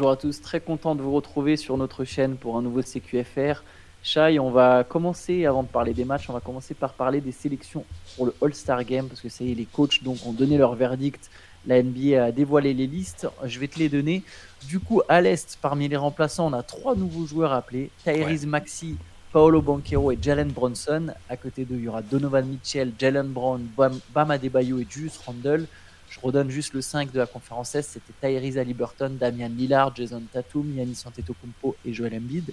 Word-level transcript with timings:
bonjour 0.00 0.12
à 0.12 0.16
tous. 0.16 0.40
Très 0.40 0.60
content 0.60 0.94
de 0.94 1.02
vous 1.02 1.12
retrouver 1.12 1.58
sur 1.58 1.76
notre 1.76 2.06
chaîne 2.06 2.36
pour 2.36 2.56
un 2.56 2.62
nouveau 2.62 2.80
CQFR. 2.80 3.62
Shai, 4.02 4.38
on 4.38 4.50
va 4.50 4.82
commencer, 4.82 5.44
avant 5.44 5.62
de 5.62 5.68
parler 5.68 5.92
des 5.92 6.06
matchs, 6.06 6.30
on 6.30 6.32
va 6.32 6.40
commencer 6.40 6.72
par 6.72 6.94
parler 6.94 7.20
des 7.20 7.32
sélections 7.32 7.84
pour 8.16 8.24
le 8.24 8.34
All-Star 8.40 8.82
Game, 8.84 9.08
parce 9.08 9.20
que 9.20 9.28
ça 9.28 9.44
y 9.44 9.52
est, 9.52 9.54
les 9.54 9.66
coachs 9.66 10.02
donc, 10.02 10.16
ont 10.24 10.32
donné 10.32 10.56
leur 10.56 10.74
verdict. 10.74 11.30
La 11.66 11.82
NBA 11.82 12.24
a 12.24 12.32
dévoilé 12.32 12.72
les 12.72 12.86
listes. 12.86 13.28
Je 13.44 13.60
vais 13.60 13.68
te 13.68 13.78
les 13.78 13.90
donner. 13.90 14.22
Du 14.66 14.80
coup, 14.80 15.02
à 15.06 15.20
l'Est, 15.20 15.58
parmi 15.60 15.86
les 15.86 15.98
remplaçants, 15.98 16.46
on 16.46 16.54
a 16.54 16.62
trois 16.62 16.96
nouveaux 16.96 17.26
joueurs 17.26 17.52
appelés 17.52 17.90
Tyrese 18.02 18.46
Maxi, 18.46 18.96
Paolo 19.34 19.60
Banquero 19.60 20.12
et 20.12 20.18
Jalen 20.18 20.48
Bronson. 20.48 21.08
À 21.28 21.36
côté 21.36 21.66
d'eux, 21.66 21.76
il 21.76 21.84
y 21.84 21.88
aura 21.88 22.00
Donovan 22.00 22.46
Mitchell, 22.46 22.94
Jalen 22.98 23.26
Brown, 23.26 23.68
Bam, 23.76 24.00
Bam 24.14 24.30
Adebayo 24.30 24.78
et 24.78 24.86
Julius 24.88 25.18
Randle. 25.18 25.66
Je 26.10 26.18
redonne 26.20 26.50
juste 26.50 26.74
le 26.74 26.82
5 26.82 27.12
de 27.12 27.18
la 27.18 27.26
conférence 27.26 27.74
S. 27.74 27.90
C'était 27.94 28.12
Tyrese 28.20 28.58
Halliburton, 28.58 29.16
Damian 29.18 29.48
Lillard, 29.48 29.94
Jason 29.94 30.22
Tatum, 30.32 30.76
Yannis 30.76 31.02
Antetokounmpo 31.06 31.76
et 31.84 31.94
Joel 31.94 32.14
Embiid. 32.14 32.52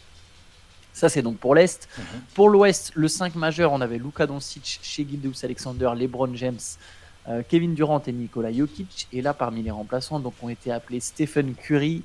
Ça, 0.93 1.09
c'est 1.09 1.21
donc 1.21 1.37
pour 1.37 1.55
l'Est. 1.55 1.89
Mhm. 1.97 2.03
Pour 2.33 2.49
l'Ouest, 2.49 2.91
le 2.95 3.07
5 3.07 3.35
majeur, 3.35 3.71
on 3.71 3.81
avait 3.81 3.97
Luka 3.97 4.25
Doncic, 4.25 4.79
Shea 4.81 5.03
Gildeus 5.07 5.43
Alexander, 5.43 5.91
LeBron 5.95 6.33
James, 6.35 6.59
euh, 7.27 7.41
Kevin 7.47 7.73
Durant 7.73 8.01
et 8.05 8.11
Nikola 8.11 8.51
Jokic. 8.53 9.07
Et 9.11 9.21
là, 9.21 9.33
parmi 9.33 9.63
les 9.63 9.71
remplaçants, 9.71 10.19
donc, 10.19 10.33
ont 10.41 10.49
été 10.49 10.71
appelés 10.71 10.99
Stephen 10.99 11.55
Curry, 11.55 12.03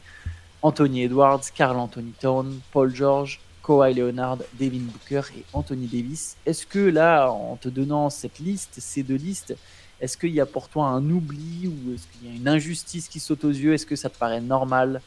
Anthony 0.63 1.05
Edwards, 1.05 1.43
Carl 1.55 1.79
Anthony 1.79 2.13
Towns, 2.13 2.61
Paul 2.71 2.95
George, 2.95 3.41
Kawhi 3.63 3.95
Leonard, 3.95 4.39
Devin 4.59 4.81
Booker 4.81 5.23
et 5.37 5.45
Anthony 5.53 5.87
Davis. 5.87 6.37
Est-ce 6.47 6.67
que 6.67 6.79
là, 6.79 7.31
en 7.31 7.57
te 7.57 7.69
donnant 7.69 8.11
cette 8.11 8.39
liste, 8.39 8.75
ces 8.79 9.03
deux 9.03 9.17
listes, 9.17 9.55
est-ce 10.03 10.17
qu'il 10.17 10.31
y 10.31 10.41
a 10.41 10.47
pour 10.47 10.69
toi 10.69 10.87
un 10.87 11.09
oubli 11.11 11.69
ou 11.69 11.95
est-ce 11.95 12.03
qu'il 12.09 12.29
y 12.29 12.33
a 12.33 12.37
une 12.37 12.49
injustice 12.49 13.07
qui 13.07 13.21
saute 13.21 13.45
aux 13.45 13.51
yeux? 13.51 13.73
Est-ce 13.73 13.87
que 13.87 13.95
ça 13.95 14.11
te 14.11 14.19
paraît 14.19 14.41
normal? 14.41 15.01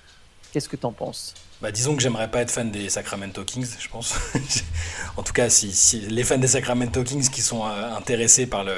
Qu'est-ce 0.54 0.70
que 0.70 0.78
tu 0.78 0.86
en 0.86 0.94
penses? 0.94 1.34
Bah, 1.62 1.70
disons 1.70 1.98
que 1.98 2.02
j'aimerais 2.02 2.32
pas 2.32 2.42
être 2.42 2.52
fan 2.52 2.72
des 2.72 2.88
Sacramento 2.90 3.44
Kings, 3.44 3.68
je 3.78 3.90
pense. 3.90 4.16
en 5.18 5.24
tout 5.24 5.34
cas, 5.34 5.50
si, 5.50 6.00
les 6.00 6.24
fans 6.24 6.38
des 6.38 6.48
Sacramento 6.48 7.04
Kings 7.04 7.30
qui 7.30 7.42
sont 7.42 7.66
euh, 7.66 7.94
intéressés 7.94 8.46
par, 8.46 8.64
le, 8.64 8.74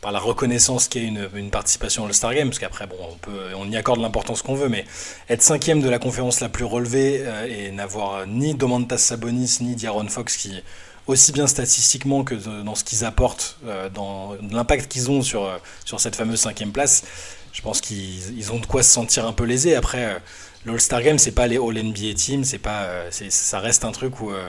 par 0.00 0.12
la 0.12 0.18
reconnaissance 0.18 0.88
qu'est 0.88 1.04
une, 1.04 1.28
une 1.34 1.50
participation 1.50 2.04
au 2.04 2.06
All-Star 2.06 2.34
Game, 2.34 2.48
parce 2.48 2.58
qu'après, 2.58 2.86
bon, 2.86 2.96
on, 3.28 3.60
on 3.60 3.70
y 3.70 3.76
accorde 3.76 4.00
l'importance 4.00 4.40
qu'on 4.40 4.54
veut, 4.54 4.70
mais 4.70 4.86
être 5.28 5.42
cinquième 5.42 5.82
de 5.82 5.90
la 5.90 5.98
conférence 5.98 6.40
la 6.40 6.48
plus 6.48 6.64
relevée 6.64 7.20
euh, 7.20 7.46
et 7.46 7.70
n'avoir 7.70 8.26
ni 8.26 8.54
Domantas 8.54 8.96
Sabonis 8.96 9.58
ni 9.60 9.74
Diaron 9.74 10.08
Fox 10.08 10.38
qui, 10.38 10.62
aussi 11.10 11.32
bien 11.32 11.46
statistiquement 11.46 12.24
que 12.24 12.34
dans 12.34 12.74
ce 12.74 12.84
qu'ils 12.84 13.04
apportent, 13.04 13.58
euh, 13.66 13.88
dans 13.88 14.36
l'impact 14.50 14.90
qu'ils 14.90 15.10
ont 15.10 15.22
sur, 15.22 15.48
sur 15.84 16.00
cette 16.00 16.16
fameuse 16.16 16.40
cinquième 16.40 16.72
place, 16.72 17.04
je 17.52 17.62
pense 17.62 17.80
qu'ils 17.80 18.52
ont 18.52 18.58
de 18.58 18.66
quoi 18.66 18.82
se 18.82 18.90
sentir 18.90 19.26
un 19.26 19.32
peu 19.32 19.44
lésés. 19.44 19.74
Après, 19.74 20.20
l'All-Star 20.66 21.02
Game, 21.02 21.18
c'est 21.18 21.32
pas 21.32 21.46
les 21.46 21.56
All-NBA 21.56 22.14
Teams, 22.14 22.44
c'est 22.44 22.58
pas, 22.58 22.82
euh, 22.82 23.10
ça 23.10 23.60
reste 23.60 23.84
un 23.84 23.92
truc 23.92 24.20
où 24.20 24.30
euh, 24.30 24.48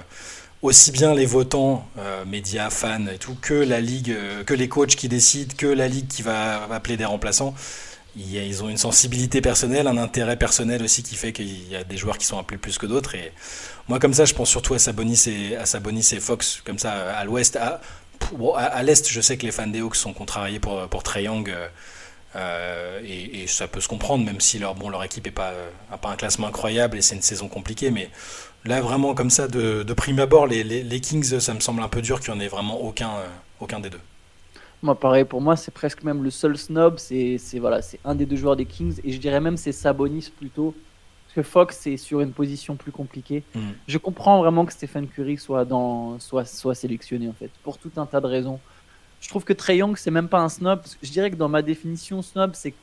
aussi 0.62 0.92
bien 0.92 1.14
les 1.14 1.26
votants, 1.26 1.88
euh, 1.98 2.26
médias, 2.26 2.70
fans 2.70 3.08
et 3.08 3.18
tout, 3.18 3.36
que 3.42 3.54
la 3.54 3.80
ligue, 3.80 4.16
que 4.46 4.54
les 4.54 4.68
coachs 4.68 4.96
qui 4.96 5.08
décident, 5.08 5.54
que 5.58 5.68
la 5.68 5.88
ligue 5.88 6.08
qui 6.08 6.22
va, 6.22 6.64
appeler 6.72 6.98
des 6.98 7.06
remplaçants, 7.06 7.54
ils 8.16 8.64
ont 8.64 8.70
une 8.70 8.78
sensibilité 8.78 9.42
personnelle, 9.42 9.88
un 9.88 9.98
intérêt 9.98 10.38
personnel 10.38 10.84
aussi 10.84 11.04
qui 11.04 11.16
fait 11.16 11.32
qu'il 11.32 11.70
y 11.70 11.76
a 11.76 11.84
des 11.84 11.98
joueurs 11.98 12.18
qui 12.18 12.26
sont 12.26 12.38
appelés 12.38 12.58
plus 12.58 12.78
que 12.78 12.86
d'autres. 12.86 13.16
Et 13.16 13.32
moi, 13.88 14.00
comme 14.00 14.14
ça, 14.14 14.26
je 14.26 14.34
pense 14.34 14.50
surtout 14.50 14.74
à 14.74 14.80
Sabonis 14.80 15.24
et, 15.28 15.56
à 15.56 15.66
Sabonis 15.66 16.10
et 16.12 16.20
Fox, 16.20 16.62
comme 16.66 16.80
ça, 16.80 16.92
à 17.18 17.24
l'ouest. 17.24 17.58
À, 17.58 18.84
l'est, 18.84 19.10
je 19.10 19.22
sais 19.22 19.38
que 19.38 19.46
les 19.46 19.52
fans 19.52 19.68
des 19.68 19.80
Hawks 19.80 19.96
sont 19.96 20.14
contrariés 20.14 20.60
pour, 20.60 20.88
pour 20.90 21.04
Young. 21.18 21.54
Euh, 22.36 23.02
et, 23.04 23.48
ça 23.48 23.68
peut 23.68 23.82
se 23.82 23.88
comprendre, 23.88 24.26
même 24.26 24.40
si 24.40 24.60
leur, 24.60 24.76
bon, 24.76 24.90
leur 24.90 25.04
équipe 25.04 25.26
n'a 25.26 25.32
pas, 25.32 25.54
pas 26.02 26.10
un 26.10 26.16
classement 26.16 26.48
incroyable 26.48 26.98
et 26.98 27.02
c'est 27.02 27.16
une 27.16 27.22
saison 27.22 27.48
compliquée. 27.48 27.92
Mais 27.92 28.10
là, 28.66 28.82
vraiment, 28.82 29.14
comme 29.14 29.30
ça, 29.30 29.48
de, 29.48 29.94
prime 29.94 30.20
abord, 30.20 30.48
les, 30.48 31.02
Kings, 31.02 31.40
ça 31.40 31.54
me 31.54 31.60
semble 31.60 31.82
un 31.82 31.90
peu 31.90 32.02
dur 32.02 32.20
qu'il 32.20 32.34
n'y 32.34 32.40
en 32.40 32.42
ait 32.42 32.48
vraiment 32.48 32.82
aucun, 32.82 33.10
euh, 33.10 33.28
aucun 33.60 33.80
des 33.80 33.90
deux. 33.90 34.00
Moi, 34.82 35.00
pareil, 35.00 35.26
pour 35.26 35.42
moi, 35.42 35.56
c'est 35.56 35.72
presque 35.72 36.04
même 36.04 36.24
le 36.24 36.30
seul 36.30 36.58
snob. 36.58 36.98
C'est 36.98 37.38
voilà, 37.60 37.82
un 38.04 38.16
des 38.16 38.26
deux 38.26 38.36
joueurs 38.36 38.56
des 38.56 38.66
Kings. 38.66 39.00
Et 39.04 39.12
je 39.12 39.20
dirais 39.20 39.40
même 39.40 39.58
c'est 39.58 39.72
Sabonis 39.72 40.32
plutôt. 40.36 40.74
Parce 41.26 41.36
que 41.36 41.44
Fox 41.44 41.88
est 41.88 41.98
sur 41.98 42.20
une 42.22 42.32
position 42.32 42.76
plus 42.76 42.92
compliquée. 42.92 43.44
Mm. 43.56 43.60
Je 43.88 43.98
comprends 43.98 44.40
vraiment 44.40 44.66
que 44.66 44.74
Stephen 44.74 45.08
Curry 45.08 45.38
soit, 45.38 45.64
dans, 45.64 46.20
soit, 46.20 46.44
soit 46.46 46.76
sélectionné, 46.76 47.30
en 47.30 47.34
fait, 47.34 47.50
pour 47.64 47.78
tout 47.78 47.92
un 47.96 48.06
tas 48.06 48.20
de 48.20 48.28
raisons 48.28 48.60
je 49.22 49.30
trouve 49.30 49.46
que 49.46 49.54
Trey 49.54 49.78
Young, 49.78 49.96
c'est 49.98 50.12
même 50.12 50.28
pas 50.28 50.40
un 50.40 50.50
snob. 50.50 50.82
Je 51.02 51.12
dirais 51.12 51.30
que 51.30 51.36
dans 51.36 51.48
ma 51.48 51.62
définition, 51.62 52.22
snob, 52.22 52.52
c'est 52.56 52.74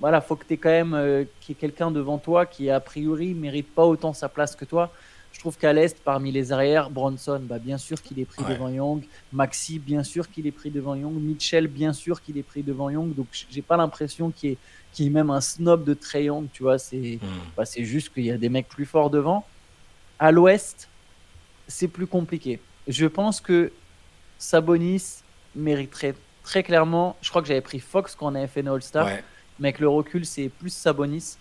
voilà, 0.00 0.20
faut 0.20 0.34
que 0.34 0.46
tu 0.46 0.56
quand 0.56 0.70
même 0.70 0.94
euh, 0.94 1.24
quelqu'un 1.58 1.90
devant 1.90 2.18
toi 2.18 2.46
qui, 2.46 2.70
a 2.70 2.80
priori, 2.80 3.34
mérite 3.34 3.72
pas 3.74 3.84
autant 3.84 4.12
sa 4.12 4.28
place 4.28 4.56
que 4.56 4.64
toi. 4.64 4.90
Je 5.32 5.38
trouve 5.38 5.56
qu'à 5.56 5.72
l'Est, 5.72 5.98
parmi 6.04 6.32
les 6.32 6.52
arrières, 6.52 6.90
Bronson, 6.90 7.40
bah, 7.42 7.58
bien 7.58 7.78
sûr 7.78 8.02
qu'il 8.02 8.18
est 8.18 8.24
pris 8.24 8.44
devant 8.44 8.68
Young. 8.68 9.02
Maxi, 9.32 9.78
bien 9.78 10.02
sûr 10.02 10.30
qu'il 10.30 10.46
est 10.46 10.52
pris 10.52 10.70
devant 10.70 10.94
Young. 10.94 11.14
Mitchell, 11.14 11.66
bien 11.66 11.92
sûr 11.92 12.20
qu'il 12.20 12.36
est 12.36 12.42
pris 12.42 12.62
devant 12.62 12.90
Young. 12.90 13.14
Donc, 13.14 13.26
j'ai 13.50 13.62
pas 13.62 13.76
l'impression 13.76 14.30
qu'il 14.30 14.56
y, 14.98 15.06
ait 15.06 15.10
même 15.10 15.30
un 15.30 15.40
snob 15.40 15.84
de 15.84 15.94
Trey 15.94 16.24
Young, 16.24 16.46
tu 16.52 16.62
vois. 16.62 16.78
C'est 16.78 17.18
hmm. 17.22 17.28
bah, 17.56 17.64
juste 17.78 18.12
qu'il 18.12 18.24
y 18.24 18.30
a 18.30 18.36
des 18.36 18.48
mecs 18.48 18.68
plus 18.68 18.84
forts 18.84 19.08
devant. 19.08 19.46
À 20.18 20.30
l'Ouest, 20.30 20.88
c'est 21.68 21.88
plus 21.88 22.06
compliqué. 22.06 22.60
Je 22.86 23.06
pense 23.06 23.40
que 23.40 23.72
Sabonis, 24.36 25.22
mériterait 25.54 26.14
très 26.42 26.62
clairement. 26.62 27.16
Je 27.22 27.30
crois 27.30 27.42
que 27.42 27.48
j'avais 27.48 27.60
pris 27.60 27.80
Fox 27.80 28.14
quand 28.14 28.32
on 28.32 28.34
avait 28.34 28.46
fait 28.46 28.62
nos 28.62 28.74
All-Star. 28.74 29.08
Mais 29.58 29.68
avec 29.68 29.80
le 29.80 29.88
recul, 29.88 30.24
c'est 30.24 30.48
plus 30.48 30.70
Sabonis. 30.70 31.36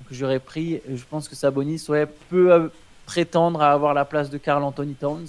Donc 0.00 0.08
j'aurais 0.10 0.40
pris, 0.40 0.80
je 0.88 1.04
pense 1.04 1.28
que 1.28 1.34
Sabonis 1.34 1.84
ouais, 1.88 2.06
peut 2.28 2.52
euh, 2.52 2.68
prétendre 3.06 3.62
à 3.62 3.72
avoir 3.72 3.94
la 3.94 4.04
place 4.04 4.30
de 4.30 4.38
Carl 4.38 4.62
Anthony 4.62 4.94
Towns. 4.94 5.28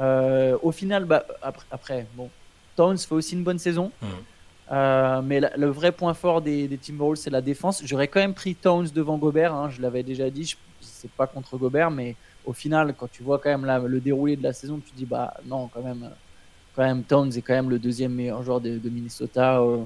Euh, 0.00 0.56
au 0.62 0.72
final, 0.72 1.04
bah, 1.04 1.24
après, 1.42 1.66
après, 1.70 2.06
bon, 2.14 2.28
Towns 2.76 2.98
fait 2.98 3.14
aussi 3.14 3.34
une 3.34 3.44
bonne 3.44 3.58
saison. 3.58 3.90
Mm. 4.00 4.06
Euh, 4.72 5.20
mais 5.22 5.40
le 5.56 5.66
vrai 5.66 5.92
point 5.92 6.14
fort 6.14 6.40
des, 6.40 6.68
des 6.68 6.78
Timberwolves, 6.78 7.18
c'est 7.18 7.30
la 7.30 7.42
défense. 7.42 7.82
J'aurais 7.84 8.08
quand 8.08 8.20
même 8.20 8.34
pris 8.34 8.54
Towns 8.54 8.88
devant 8.94 9.18
Gobert. 9.18 9.52
Hein, 9.52 9.70
je 9.70 9.82
l'avais 9.82 10.02
déjà 10.02 10.30
dit. 10.30 10.44
Je 10.44 10.56
sais 10.80 11.08
pas 11.08 11.26
contre 11.26 11.56
Gobert, 11.58 11.90
mais 11.90 12.16
au 12.44 12.52
final, 12.52 12.94
quand 12.96 13.10
tu 13.10 13.22
vois 13.22 13.38
quand 13.38 13.56
même 13.56 13.86
le 13.86 14.00
déroulé 14.00 14.36
de 14.36 14.42
la 14.42 14.52
saison, 14.52 14.80
tu 14.84 14.92
dis 14.94 15.04
bah 15.04 15.34
non, 15.46 15.68
quand 15.68 15.82
même, 15.82 16.10
quand 16.74 16.82
même 16.82 17.02
Towns 17.02 17.32
est 17.36 17.42
quand 17.42 17.54
même 17.54 17.70
le 17.70 17.78
deuxième 17.78 18.12
meilleur 18.12 18.42
joueur 18.42 18.60
de, 18.60 18.88
Minnesota. 18.88 19.60
Euh. 19.60 19.84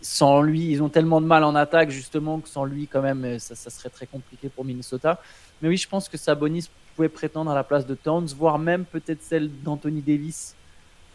Sans 0.00 0.42
lui, 0.42 0.70
ils 0.70 0.82
ont 0.82 0.88
tellement 0.88 1.20
de 1.20 1.26
mal 1.26 1.44
en 1.44 1.54
attaque 1.54 1.90
justement 1.90 2.40
que 2.40 2.48
sans 2.48 2.64
lui, 2.64 2.86
quand 2.86 3.02
même, 3.02 3.38
ça, 3.38 3.54
serait 3.54 3.90
très 3.90 4.06
compliqué 4.06 4.48
pour 4.48 4.64
Minnesota. 4.64 5.20
Mais 5.62 5.68
oui, 5.68 5.76
je 5.76 5.88
pense 5.88 6.08
que 6.08 6.16
Sabonis 6.16 6.68
pouvait 6.96 7.08
prétendre 7.08 7.50
à 7.50 7.54
la 7.54 7.64
place 7.64 7.86
de 7.86 7.94
Towns, 7.94 8.26
voire 8.36 8.58
même 8.58 8.84
peut-être 8.84 9.22
celle 9.22 9.50
d'Anthony 9.62 10.02
Davis. 10.02 10.54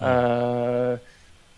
Euh, 0.01 0.97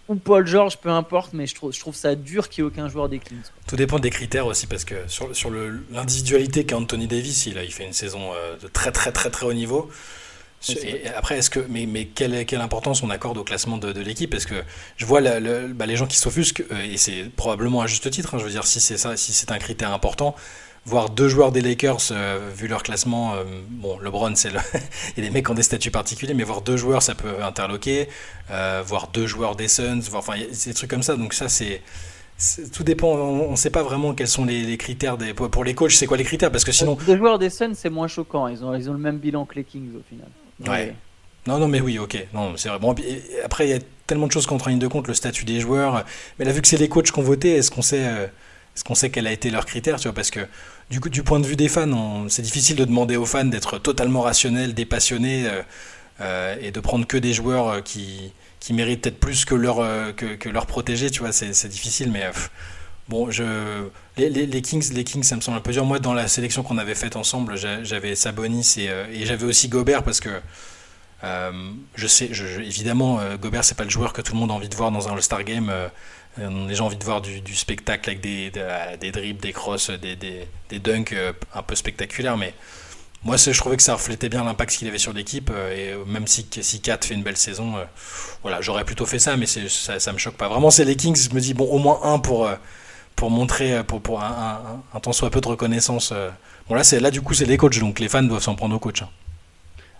ou 0.07 0.15
Paul 0.15 0.45
George, 0.45 0.77
peu 0.77 0.89
importe, 0.89 1.33
mais 1.33 1.47
je 1.47 1.55
trouve, 1.55 1.73
je 1.73 1.79
trouve 1.79 1.95
ça 1.95 2.13
dur 2.13 2.49
qu'il 2.49 2.63
n'y 2.63 2.69
ait 2.69 2.71
aucun 2.71 2.87
joueur 2.87 3.09
des 3.09 3.19
Kings. 3.19 3.41
Tout 3.67 3.75
dépend 3.75 3.97
des 3.97 4.11
critères 4.11 4.45
aussi, 4.45 4.67
parce 4.67 4.85
que 4.85 4.95
sur, 5.07 5.35
sur 5.35 5.49
l'individualité 5.91 6.63
qu'a 6.65 6.77
Anthony 6.77 7.07
Davis, 7.07 7.47
il, 7.47 7.57
a, 7.57 7.63
il 7.63 7.71
fait 7.71 7.85
une 7.85 7.93
saison 7.93 8.31
euh, 8.33 8.55
de 8.57 8.67
très 8.67 8.91
très 8.91 9.11
très 9.11 9.31
très 9.31 9.47
haut 9.47 9.53
niveau 9.53 9.89
après, 11.15 11.37
est-ce 11.37 11.49
que, 11.49 11.59
mais, 11.69 11.85
mais 11.85 12.05
quelle, 12.05 12.45
quelle, 12.45 12.61
importance 12.61 13.03
on 13.03 13.09
accorde 13.09 13.37
au 13.37 13.43
classement 13.43 13.77
de, 13.77 13.99
l'équipe? 13.99 14.29
Parce 14.29 14.45
que 14.45 14.55
je 14.97 15.05
vois 15.05 15.21
bah, 15.21 15.85
les 15.85 15.95
gens 15.95 16.07
qui 16.07 16.17
s'offusquent, 16.17 16.63
euh, 16.71 16.91
et 16.91 16.97
c'est 16.97 17.29
probablement 17.35 17.81
à 17.81 17.87
juste 17.87 18.09
titre, 18.09 18.35
hein, 18.35 18.37
je 18.39 18.45
veux 18.45 18.51
dire, 18.51 18.65
si 18.65 18.79
c'est 18.79 18.97
ça, 18.97 19.17
si 19.17 19.33
c'est 19.33 19.51
un 19.51 19.57
critère 19.57 19.93
important, 19.93 20.35
voir 20.85 21.09
deux 21.09 21.27
joueurs 21.27 21.51
des 21.51 21.61
Lakers, 21.61 22.11
euh, 22.11 22.51
vu 22.55 22.67
leur 22.67 22.83
classement, 22.83 23.33
euh, 23.33 23.43
bon, 23.69 23.97
LeBron, 23.99 24.35
c'est 24.35 24.51
le... 24.51 24.59
il 25.17 25.23
y 25.23 25.25
a 25.25 25.29
des 25.29 25.33
mecs 25.33 25.45
qui 25.45 25.51
ont 25.51 25.55
des 25.55 25.63
statuts 25.63 25.91
particuliers, 25.91 26.33
mais 26.33 26.43
voir 26.43 26.61
deux 26.61 26.77
joueurs, 26.77 27.01
ça 27.01 27.15
peut 27.15 27.43
interloquer, 27.43 28.07
voir 28.85 29.09
deux 29.09 29.27
joueurs 29.27 29.55
des 29.55 29.67
Suns, 29.67 30.01
voir, 30.09 30.23
enfin, 30.27 30.39
des 30.65 30.73
trucs 30.73 30.89
comme 30.89 31.03
ça, 31.03 31.15
donc 31.15 31.33
ça, 31.33 31.49
c'est 31.49 31.81
tout 32.73 32.83
dépend, 32.83 33.07
on 33.07 33.51
ne 33.51 33.55
sait 33.55 33.69
pas 33.69 33.81
vraiment 33.81 34.13
quels 34.13 34.27
sont 34.27 34.43
les, 34.43 34.77
critères 34.77 35.17
des, 35.17 35.33
pour 35.33 35.63
les 35.63 35.73
coachs, 35.73 35.91
c'est 35.91 36.05
quoi 36.05 36.17
les 36.17 36.25
critères? 36.25 36.51
Parce 36.51 36.65
que 36.65 36.73
sinon. 36.73 36.97
Deux 37.05 37.15
joueurs 37.17 37.39
des 37.39 37.49
Suns, 37.49 37.75
c'est 37.75 37.89
moins 37.89 38.07
choquant, 38.07 38.49
ils 38.49 38.63
ont, 38.63 38.75
ils 38.75 38.89
ont 38.89 38.93
le 38.93 38.99
même 38.99 39.19
bilan 39.19 39.45
que 39.45 39.55
les 39.55 39.63
Kings 39.63 39.95
au 39.95 40.03
final. 40.09 40.27
Ouais. 40.59 40.95
Non, 41.47 41.59
non, 41.59 41.67
mais 41.67 41.81
oui, 41.81 41.99
ok. 41.99 42.27
Non, 42.33 42.57
c'est 42.57 42.69
vrai. 42.69 42.79
Bon, 42.79 42.95
après, 43.43 43.67
il 43.67 43.69
y 43.69 43.73
a 43.73 43.79
tellement 44.07 44.27
de 44.27 44.31
choses 44.31 44.47
en 44.49 44.57
ligne 44.67 44.79
de 44.79 44.87
compte, 44.87 45.07
le 45.07 45.13
statut 45.13 45.45
des 45.45 45.59
joueurs. 45.59 46.05
Mais 46.39 46.45
là, 46.45 46.51
vu 46.51 46.61
que 46.61 46.67
c'est 46.67 46.77
les 46.77 46.89
coachs 46.89 47.11
qui 47.11 47.19
ont 47.19 47.23
voté, 47.23 47.55
est-ce 47.55 47.69
qu'on 47.69 47.81
sait, 47.81 48.05
euh, 48.05 48.25
est-ce 48.75 48.83
qu'on 48.83 48.95
sait 48.95 49.09
quel 49.09 49.27
a 49.27 49.31
été 49.31 49.51
leur 49.51 49.65
critère, 49.65 49.97
tu 49.97 50.07
vois 50.07 50.15
Parce 50.15 50.31
que 50.31 50.41
du 50.89 50.99
coup, 50.99 51.09
du 51.09 51.23
point 51.23 51.39
de 51.39 51.45
vue 51.45 51.55
des 51.55 51.69
fans, 51.69 52.27
c'est 52.29 52.41
difficile 52.41 52.75
de 52.75 52.85
demander 52.85 53.15
aux 53.15 53.25
fans 53.25 53.45
d'être 53.45 53.77
totalement 53.77 54.21
rationnels, 54.21 54.73
dépassionnés 54.73 55.47
euh, 55.47 55.61
euh, 56.21 56.55
et 56.61 56.71
de 56.71 56.79
prendre 56.79 57.05
que 57.05 57.17
des 57.17 57.33
joueurs 57.33 57.83
qui, 57.83 58.33
qui 58.59 58.73
méritent 58.73 59.01
peut-être 59.01 59.19
plus 59.19 59.45
que 59.45 59.55
leur 59.55 59.77
que, 60.15 60.35
que 60.35 60.49
leur 60.49 60.65
protégés, 60.65 61.11
tu 61.11 61.19
vois. 61.19 61.31
C'est 61.31 61.67
difficile, 61.67 62.11
mais 62.11 62.23
bon, 63.09 63.31
je 63.31 63.43
les, 64.17 64.29
les, 64.29 64.61
Kings, 64.61 64.93
les 64.93 65.03
Kings, 65.03 65.23
ça 65.23 65.35
me 65.35 65.41
semble 65.41 65.57
un 65.57 65.61
peu 65.61 65.71
dur. 65.71 65.85
Moi, 65.85 65.99
dans 65.99 66.13
la 66.13 66.27
sélection 66.27 66.63
qu'on 66.63 66.77
avait 66.77 66.95
faite 66.95 67.15
ensemble, 67.15 67.55
j'avais 67.55 68.15
Sabonis 68.15 68.75
et, 68.77 68.89
et 69.13 69.25
j'avais 69.25 69.45
aussi 69.45 69.67
Gobert 69.67 70.03
parce 70.03 70.19
que 70.19 70.29
euh, 71.23 71.71
je 71.95 72.07
sais, 72.07 72.25
évidemment, 72.25 73.19
euh, 73.19 73.37
Gobert, 73.37 73.63
c'est 73.63 73.75
pas 73.75 73.83
le 73.83 73.89
joueur 73.89 74.13
que 74.13 74.21
tout 74.21 74.33
le 74.33 74.39
monde 74.39 74.51
a 74.51 74.53
envie 74.53 74.69
de 74.69 74.75
voir 74.75 74.91
dans 74.91 75.07
un 75.07 75.13
All-Star 75.13 75.43
Game. 75.43 75.69
Euh, 75.69 75.87
les 76.67 76.75
gens 76.75 76.83
ont 76.83 76.87
envie 76.87 76.97
de 76.97 77.03
voir 77.03 77.21
du, 77.21 77.55
spectacle 77.55 78.09
avec 78.09 78.21
des, 78.21 78.51
des, 78.99 79.11
dribbles, 79.11 79.41
des 79.41 79.53
crosses, 79.53 79.89
des, 79.89 80.15
des, 80.15 80.47
des 80.69 80.79
dunks 80.79 81.15
un 81.53 81.63
peu 81.63 81.75
spectaculaires. 81.75 82.35
Mais 82.37 82.53
moi, 83.23 83.37
je 83.37 83.51
trouvais 83.51 83.77
que 83.77 83.83
ça 83.83 83.93
reflétait 83.93 84.27
bien 84.27 84.43
l'impact 84.43 84.75
qu'il 84.75 84.87
avait 84.89 84.97
sur 84.97 85.13
l'équipe. 85.13 85.49
et 85.49 85.95
même 86.05 86.27
si, 86.27 86.45
si 86.61 86.81
Kat 86.81 86.99
fait 87.01 87.13
une 87.13 87.23
belle 87.23 87.37
saison, 87.37 87.75
voilà, 88.41 88.59
j'aurais 88.59 88.83
plutôt 88.83 89.05
fait 89.05 89.17
ça, 89.17 89.37
mais 89.37 89.45
ça, 89.45 89.99
ça 89.99 90.11
me 90.11 90.17
choque 90.17 90.35
pas. 90.35 90.49
Vraiment, 90.49 90.71
c'est 90.71 90.83
les 90.83 90.97
Kings. 90.97 91.15
Je 91.15 91.33
me 91.33 91.39
dis, 91.39 91.53
bon, 91.53 91.69
au 91.69 91.79
moins 91.79 92.01
un 92.03 92.19
pour, 92.19 92.49
pour 93.15 93.29
montrer, 93.29 93.83
pour, 93.83 94.01
pour 94.01 94.21
un, 94.21 94.27
un, 94.93 94.97
un, 94.97 94.99
temps 94.99 95.13
soit 95.13 95.29
peu 95.29 95.41
de 95.41 95.47
reconnaissance. 95.47 96.13
Bon, 96.67 96.75
là, 96.75 96.83
là 96.99 97.11
du 97.11 97.21
coup, 97.21 97.33
c'est 97.33 97.45
les 97.45 97.57
coachs, 97.57 97.79
donc 97.79 97.99
les 97.99 98.09
fans 98.09 98.23
doivent 98.23 98.41
s'en 98.41 98.55
prendre 98.55 98.75
aux 98.75 98.79
coachs. 98.79 99.01
Hein. 99.01 99.09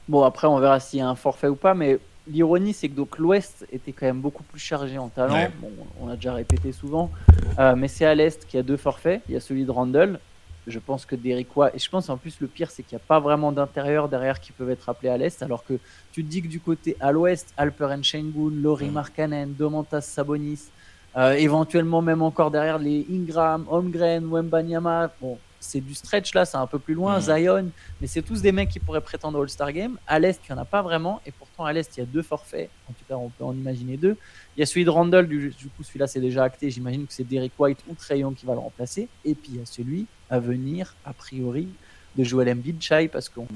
Bon, 0.07 0.23
après, 0.23 0.47
on 0.47 0.59
verra 0.59 0.79
s'il 0.79 0.99
y 0.99 1.01
a 1.01 1.07
un 1.07 1.15
forfait 1.15 1.47
ou 1.47 1.55
pas, 1.55 1.73
mais 1.73 1.99
l'ironie, 2.27 2.73
c'est 2.73 2.89
que 2.89 2.95
donc 2.95 3.17
l'Ouest 3.17 3.65
était 3.71 3.91
quand 3.91 4.05
même 4.05 4.21
beaucoup 4.21 4.43
plus 4.43 4.59
chargé 4.59 4.97
en 4.97 5.09
talent. 5.09 5.49
Bon, 5.59 5.71
on 5.99 6.09
a 6.09 6.15
déjà 6.15 6.33
répété 6.33 6.71
souvent, 6.71 7.11
euh, 7.59 7.75
mais 7.75 7.87
c'est 7.87 8.05
à 8.05 8.13
l'Est 8.13 8.45
qu'il 8.45 8.57
y 8.57 8.59
a 8.59 8.63
deux 8.63 8.77
forfaits. 8.77 9.21
Il 9.27 9.33
y 9.33 9.37
a 9.37 9.39
celui 9.39 9.65
de 9.65 9.71
Randall. 9.71 10.19
Je 10.67 10.79
pense 10.79 11.05
que 11.05 11.15
Derrick 11.15 11.55
White, 11.55 11.73
et 11.75 11.79
je 11.79 11.87
pense 11.87 12.09
en 12.09 12.17
plus 12.17 12.39
le 12.39 12.47
pire, 12.47 12.71
c'est 12.71 12.81
qu'il 12.81 12.95
n'y 12.95 13.01
a 13.01 13.05
pas 13.07 13.19
vraiment 13.19 13.51
d'intérieur 13.51 14.09
derrière 14.09 14.39
qui 14.39 14.51
peuvent 14.51 14.71
être 14.71 14.89
appelés 14.89 15.09
à 15.09 15.17
l'Est, 15.17 15.43
alors 15.43 15.63
que 15.63 15.77
tu 16.11 16.23
te 16.23 16.29
dis 16.29 16.41
que 16.41 16.47
du 16.47 16.59
côté 16.59 16.97
à 16.99 17.11
l'Ouest, 17.11 17.53
Alperen 17.55 18.03
Sengun, 18.03 18.49
Laurie 18.51 18.89
Markkanen, 18.89 19.53
Domantas 19.53 20.01
Sabonis, 20.01 20.71
euh, 21.17 21.33
éventuellement 21.33 22.01
même 22.01 22.21
encore 22.21 22.51
derrière 22.51 22.77
les 22.77 23.05
Ingram, 23.09 23.65
Holmgren, 23.69 24.25
Wembanyama. 24.25 25.11
Bon, 25.21 25.37
c'est 25.59 25.81
du 25.81 25.93
stretch 25.93 26.33
là, 26.33 26.45
c'est 26.45 26.57
un 26.57 26.67
peu 26.67 26.79
plus 26.79 26.93
loin. 26.93 27.19
Zion, 27.19 27.71
mais 27.99 28.07
c'est 28.07 28.21
tous 28.21 28.41
des 28.41 28.51
mecs 28.51 28.69
qui 28.69 28.79
pourraient 28.79 29.01
prétendre 29.01 29.39
au 29.39 29.41
All-Star 29.41 29.71
Game. 29.71 29.97
À 30.07 30.19
l'Est, 30.19 30.39
il 30.47 30.53
n'y 30.53 30.59
en 30.59 30.61
a 30.61 30.65
pas 30.65 30.81
vraiment. 30.81 31.21
Et 31.25 31.31
pourtant, 31.31 31.65
à 31.65 31.73
l'Est, 31.73 31.95
il 31.97 32.01
y 32.01 32.03
a 32.03 32.05
deux 32.05 32.21
forfaits. 32.21 32.69
En 32.89 32.93
tout 32.93 33.05
cas, 33.07 33.15
on 33.15 33.29
peut 33.29 33.43
en 33.43 33.53
imaginer 33.53 33.97
deux. 33.97 34.17
Il 34.55 34.59
y 34.59 34.63
a 34.63 34.65
celui 34.65 34.85
de 34.85 34.89
Randall, 34.89 35.27
du, 35.27 35.51
coup, 35.75 35.83
celui-là, 35.83 36.07
c'est 36.07 36.21
déjà 36.21 36.43
acté. 36.43 36.69
J'imagine 36.69 37.07
que 37.07 37.13
c'est 37.13 37.23
Derek 37.23 37.53
White 37.57 37.79
ou 37.89 37.95
Trey 37.95 38.23
qui 38.37 38.45
va 38.45 38.53
le 38.53 38.59
remplacer. 38.59 39.07
Et 39.23 39.33
puis, 39.33 39.51
il 39.53 39.59
y 39.59 39.61
a 39.61 39.65
celui 39.65 40.05
à 40.29 40.39
venir, 40.39 40.95
a 41.05 41.13
priori, 41.13 41.67
de 42.15 42.23
Joel 42.23 42.49
Embiid, 42.49 42.81
Chai, 42.81 43.07
parce 43.07 43.29
qu'on 43.29 43.47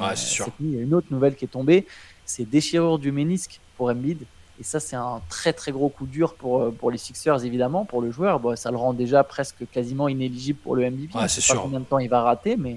il 0.59 0.75
y 0.75 0.77
a 0.77 0.81
une 0.81 0.93
autre 0.93 1.07
nouvelle 1.11 1.35
qui 1.35 1.45
est 1.45 1.49
tombée. 1.49 1.85
C'est 2.25 2.49
déchirure 2.49 2.99
du 2.99 3.11
ménisque 3.11 3.59
pour 3.77 3.89
Embiid. 3.89 4.19
Et 4.59 4.63
ça, 4.63 4.79
c'est 4.81 4.97
un 4.97 5.21
très 5.29 5.53
très 5.53 5.71
gros 5.71 5.87
coup 5.87 6.05
dur 6.05 6.33
pour, 6.33 6.61
euh, 6.61 6.71
pour 6.77 6.91
les 6.91 6.97
Sixers, 6.97 7.45
évidemment, 7.45 7.85
pour 7.85 8.01
le 8.01 8.11
joueur. 8.11 8.41
Bon, 8.41 8.55
ça 8.57 8.71
le 8.71 8.77
rend 8.77 8.93
déjà 8.93 9.23
presque 9.23 9.69
quasiment 9.71 10.09
inéligible 10.09 10.59
pour 10.59 10.75
le 10.75 10.89
MVP. 10.89 11.17
Ouais, 11.17 11.29
c'est 11.29 11.39
sûr. 11.39 11.61
combien 11.61 11.79
de 11.79 11.85
temps 11.85 11.99
il 11.99 12.09
va 12.09 12.23
rater, 12.23 12.57
mais. 12.57 12.71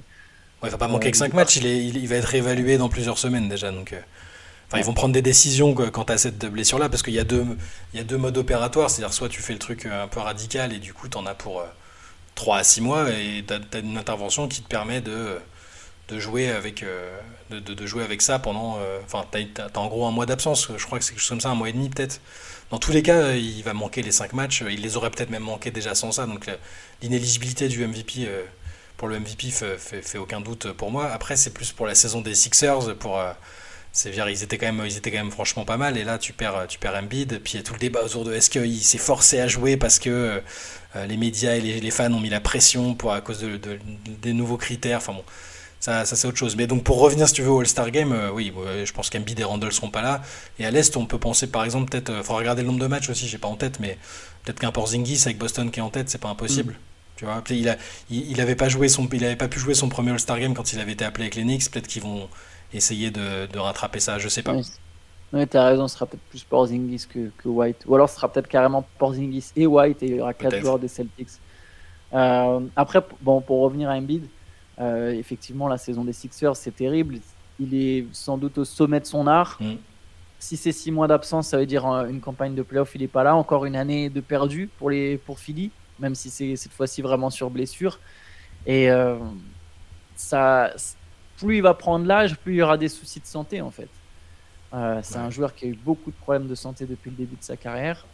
Ouais, 0.63 0.69
il 0.69 0.71
va 0.71 0.79
pas 0.79 0.87
manquer 0.87 1.11
que 1.11 1.17
5 1.17 1.35
matchs, 1.35 1.57
il, 1.57 1.67
est, 1.67 1.85
il, 1.85 2.07
va 2.07 2.17
être 2.17 2.33
évalué 2.37 2.79
dans 2.79 2.89
plusieurs 2.89 3.19
semaines 3.19 3.49
déjà. 3.49 3.73
Donc, 3.73 3.93
euh, 3.93 4.01
enfin, 4.69 4.79
ils 4.79 4.85
vont 4.85 4.95
prendre 4.95 5.13
des 5.13 5.23
décisions 5.23 5.75
quant 5.75 6.05
à 6.05 6.19
cette 6.19 6.47
blessure-là, 6.47 6.89
parce 6.89 7.03
qu'il 7.03 7.15
y, 7.15 7.19
a 7.19 7.25
deux, 7.25 7.45
il 7.93 7.99
y 7.99 8.01
a 8.01 8.05
deux 8.05 8.17
modes 8.17 8.39
opératoires. 8.39 8.89
C'est-à-dire, 8.89 9.13
soit 9.13 9.29
tu 9.29 9.43
fais 9.43 9.53
le 9.53 9.59
truc 9.59 9.87
euh, 9.87 10.05
un 10.05 10.07
peu 10.07 10.21
radical 10.21 10.73
et 10.73 10.79
du 10.79 10.95
coup, 10.95 11.09
tu 11.09 11.19
en 11.19 11.27
as 11.27 11.35
pour 11.35 11.65
3 12.37 12.59
à 12.59 12.65
6 12.65 12.81
mois, 12.81 13.11
et 13.11 13.45
tu 13.45 13.53
as, 13.53 13.81
une 13.81 13.99
intervention 13.99 14.47
qui 14.47 14.63
te 14.63 14.69
permet 14.69 15.01
de 15.01 15.37
de 16.09 16.19
jouer 16.19 16.49
avec 16.49 16.83
euh, 16.83 17.19
de, 17.51 17.59
de, 17.61 17.87
jouer 17.87 18.03
avec 18.03 18.23
ça 18.23 18.39
pendant 18.39 18.77
euh, 18.79 18.99
enfin 19.05 19.25
t'as, 19.31 19.41
as, 19.41 19.79
en 19.79 19.89
gros 19.89 20.07
un 20.07 20.11
mois 20.11 20.27
d'absence. 20.27 20.69
Je 20.77 20.85
crois 20.85 20.99
que 20.99 21.05
c'est 21.05 21.13
quelque 21.13 21.21
chose 21.21 21.31
comme 21.31 21.41
ça 21.41 21.51
un 21.51 21.55
mois 21.55 21.69
et 21.69 21.73
demi 21.73 21.89
peut-être. 21.89 22.21
Dans 22.71 22.79
tous 22.79 22.93
les 22.93 23.03
cas 23.03 23.33
il 23.33 23.63
va 23.63 23.75
manquer 23.75 24.03
les 24.03 24.13
5 24.13 24.33
matchs. 24.33 24.65
Il 24.69 24.83
les 24.83 24.97
aurait 24.97 25.11
peut-être 25.11 25.31
même 25.31 25.45
manqué 25.45 25.71
déjà 25.71 25.95
sans 25.95 26.13
ça. 26.13 26.27
Donc 26.27 26.47
l'inéligibilité 27.03 27.69
du 27.69 27.87
MVP 27.87 28.27
euh, 28.27 28.43
pour 28.97 29.09
le 29.09 29.19
MVP 29.19 29.51
fait, 29.51 30.19
aucun 30.19 30.41
doute 30.41 30.73
pour 30.73 30.91
moi. 30.91 31.11
Après 31.11 31.37
c'est 31.37 31.53
plus 31.53 31.73
pour 31.73 31.87
la 31.87 31.95
saison 31.95 32.21
des 32.21 32.35
Sixers 32.35 32.97
pour 32.99 33.21
c'est 33.95 34.11
ils 34.15 34.43
étaient 34.43 34.57
quand 34.57 34.73
même 34.73 34.87
ils 34.87 34.97
étaient 34.97 35.11
quand 35.11 35.19
même 35.19 35.31
franchement 35.31 35.65
pas 35.65 35.77
mal. 35.77 35.99
Et 35.99 36.05
là 36.05 36.19
tu 36.19 36.33
perds 36.33 36.67
tu 36.69 36.79
perds 36.79 36.97
Embiid. 36.97 37.41
Puis 37.43 37.55
il 37.55 37.57
y 37.57 37.61
a 37.61 37.63
tout 37.63 37.75
le 37.75 37.79
débat 37.79 38.03
autour 38.05 38.25
de 38.25 38.33
est-ce 38.33 38.51
qu'il 38.51 38.83
s'est 38.83 38.99
forcé 38.99 39.41
à 39.41 39.49
jouer 39.49 39.77
parce 39.77 39.99
que 39.99 40.43
les 41.09 41.17
médias 41.17 41.55
et 41.55 41.61
les, 41.61 41.91
fans 41.91 42.13
ont 42.13 42.21
mis 42.21 42.29
la 42.29 42.41
pression 42.41 42.95
pour 42.95 43.13
à 43.13 43.21
cause 43.23 43.41
de, 43.41 43.59
des 44.07 44.33
nouveaux 44.33 44.59
critères. 44.59 44.99
Enfin 44.99 45.15
bon 45.15 45.25
ça, 45.83 46.05
c'est 46.05 46.29
autre 46.29 46.39
chose. 46.39 46.55
Mais 46.55 46.69
donc 46.69 46.85
pour 46.85 47.01
revenir, 47.01 47.27
si 47.27 47.35
tu 47.35 47.43
veux, 47.43 47.51
au 47.51 47.59
All-Star 47.59 47.91
Game, 47.91 48.13
euh, 48.13 48.31
oui, 48.31 48.53
je 48.85 48.93
pense 48.93 49.11
qu'Embiid 49.11 49.41
et 49.41 49.43
Randall 49.43 49.73
seront 49.73 49.91
pas 49.91 50.01
là. 50.01 50.23
Et 50.61 50.65
à 50.65 50.71
l'Est, 50.71 50.97
on 50.97 51.07
peut 51.07 51.19
penser 51.19 51.49
par 51.49 51.65
exemple, 51.65 51.91
peut-être, 51.91 52.11
il 52.11 52.15
euh, 52.15 52.23
faudra 52.23 52.39
regarder 52.39 52.63
le 52.63 52.69
nombre 52.69 52.79
de 52.79 52.87
matchs 52.87 53.11
aussi, 53.11 53.27
j'ai 53.27 53.39
pas 53.39 53.49
en 53.49 53.57
tête, 53.57 53.81
mais 53.81 53.99
peut-être 54.45 54.61
qu'un 54.61 54.71
Porzingis 54.71 55.23
avec 55.25 55.39
Boston 55.39 55.73
qui 55.73 55.81
est 55.81 55.83
en 55.83 55.91
tête, 55.91 56.09
c'est 56.09 56.21
pas 56.21 56.29
impossible. 56.29 56.75
Mm. 56.75 57.17
Tu 57.17 57.25
vois, 57.25 57.43
il, 57.51 57.69
a, 57.69 57.77
il, 58.11 58.41
avait 58.41 58.55
pas 58.55 58.69
joué 58.69 58.89
son, 58.89 59.09
il 59.13 59.25
avait 59.25 59.35
pas 59.35 59.49
pu 59.49 59.59
jouer 59.59 59.75
son 59.75 59.89
premier 59.89 60.13
All-Star 60.13 60.39
Game 60.39 60.55
quand 60.55 60.73
il 60.73 60.79
avait 60.79 60.93
été 60.93 61.05
appelé 61.05 61.25
avec 61.25 61.35
les 61.35 61.43
Knicks. 61.43 61.69
Peut-être 61.69 61.89
qu'ils 61.89 62.03
vont 62.03 62.29
essayer 62.73 63.11
de, 63.11 63.47
de, 63.47 63.59
rattraper 63.59 63.99
ça, 63.99 64.21
je 64.21 64.29
sais 64.29 64.43
pas. 64.43 64.55
Oui, 65.33 65.49
tu 65.49 65.57
as 65.57 65.65
raison, 65.65 65.89
ce 65.89 65.97
sera 65.97 66.07
peut-être 66.07 66.23
plus 66.31 66.45
Porzingis 66.45 67.07
que, 67.13 67.31
que, 67.39 67.49
White. 67.49 67.83
Ou 67.87 67.97
alors 67.97 68.09
ce 68.09 68.17
sera 68.17 68.31
peut-être 68.31 68.49
carrément 68.49 68.87
Porzingis 68.99 69.47
et 69.57 69.67
White 69.67 70.01
et 70.05 70.07
il 70.07 70.17
y 70.17 70.21
aura 70.21 70.33
quatre 70.33 70.61
joueurs 70.61 70.79
des 70.79 70.89
Celtics. 70.89 71.41
Euh, 72.15 72.61
après, 72.77 73.01
bon, 73.21 73.41
pour 73.41 73.63
revenir 73.63 73.91
à 73.91 73.95
Embiid, 73.95 74.29
euh, 74.81 75.13
effectivement, 75.13 75.69
la 75.69 75.79
saison 75.79 76.05
des 76.05 76.13
Sixers, 76.13 76.57
c'est 76.57 76.75
terrible. 76.75 77.19
Il 77.61 77.75
est 77.75 78.07
sans 78.13 78.39
doute 78.39 78.59
au 78.59 78.65
sommet 78.65 79.01
de 79.01 79.07
son 79.07 79.27
art. 79.27 79.59
Mm. 79.61 79.75
Si 80.39 80.57
c'est 80.57 80.73
six 80.73 80.91
mois 80.91 81.07
d'absence, 81.07 81.49
ça 81.49 81.59
veut 81.59 81.67
dire 81.67 81.87
euh, 81.87 82.09
une 82.09 82.21
campagne 82.21 82.55
de 82.55 82.63
playoff, 82.63 82.95
il 82.95 83.03
n'est 83.03 83.09
pas 83.09 83.23
là. 83.23 83.37
Encore 83.37 83.65
une 83.65 83.77
année 83.77 84.11
de 84.11 84.21
perdu 84.21 84.69
pour, 84.79 84.91
les, 84.91 85.19
pour 85.19 85.39
Philly, 85.39 85.71
même 85.99 86.15
si 86.15 86.31
c'est 86.31 86.57
cette 86.57 86.73
fois-ci 86.73 87.03
vraiment 87.03 87.31
sur 87.31 87.51
blessure. 87.51 88.01
Et 88.67 88.91
euh, 88.91 89.19
ça, 90.17 90.73
plus 91.37 91.59
il 91.59 91.63
va 91.63 91.75
prendre 91.75 92.07
l'âge, 92.07 92.37
plus 92.37 92.55
il 92.55 92.57
y 92.57 92.63
aura 92.63 92.79
des 92.79 92.89
soucis 92.89 93.21
de 93.21 93.27
santé 93.27 93.61
en 93.61 93.71
fait. 93.71 93.89
c'est 95.03 95.17
un 95.17 95.31
joueur 95.31 95.55
qui 95.55 95.67
a 95.67 95.69
eu 95.69 95.75
beaucoup 95.75 96.11
de 96.11 96.17
problèmes 96.17 96.47
de 96.47 96.55
santé 96.55 96.87
depuis 96.87 97.11
le 97.11 97.17
début 97.17 97.37
de 97.37 97.43
sa 97.43 97.57
carrière 97.57 98.07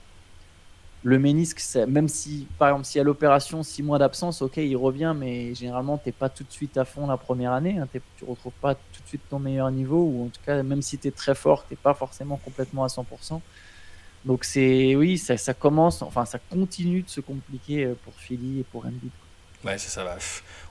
le 1.04 1.18
ménisque, 1.18 1.62
même 1.86 2.08
si, 2.08 2.46
par 2.58 2.68
exemple, 2.68 2.84
s'il 2.86 2.98
y 2.98 3.00
a 3.00 3.04
l'opération, 3.04 3.62
six 3.62 3.82
mois 3.82 3.98
d'absence, 3.98 4.42
ok, 4.42 4.56
il 4.56 4.76
revient, 4.76 5.14
mais 5.16 5.54
généralement, 5.54 5.96
tu 5.96 6.08
n'es 6.08 6.12
pas 6.12 6.28
tout 6.28 6.42
de 6.42 6.50
suite 6.50 6.76
à 6.76 6.84
fond 6.84 7.06
la 7.06 7.16
première 7.16 7.52
année. 7.52 7.78
Hein, 7.78 7.86
tu 7.92 8.24
retrouves 8.24 8.52
pas 8.60 8.74
tout 8.74 9.02
de 9.02 9.08
suite 9.08 9.22
ton 9.30 9.38
meilleur 9.38 9.70
niveau, 9.70 10.02
ou 10.02 10.26
en 10.26 10.28
tout 10.28 10.40
cas, 10.44 10.62
même 10.62 10.82
si 10.82 10.98
tu 10.98 11.08
es 11.08 11.10
très 11.12 11.34
fort, 11.34 11.64
tu 11.66 11.74
n'es 11.74 11.78
pas 11.80 11.94
forcément 11.94 12.36
complètement 12.36 12.84
à 12.84 12.88
100%. 12.88 13.40
Donc, 14.24 14.44
c'est 14.44 14.96
oui, 14.96 15.18
ça, 15.18 15.54
commence, 15.54 16.02
enfin, 16.02 16.24
ça 16.24 16.40
continue 16.50 17.02
de 17.02 17.08
se 17.08 17.20
compliquer 17.20 17.84
euh, 17.84 17.94
pour 18.04 18.14
Philly 18.14 18.60
et 18.60 18.64
pour 18.64 18.84
Embiid. 18.84 19.10
Ouais, 19.64 19.78
c'est 19.78 19.90
ça. 19.90 20.04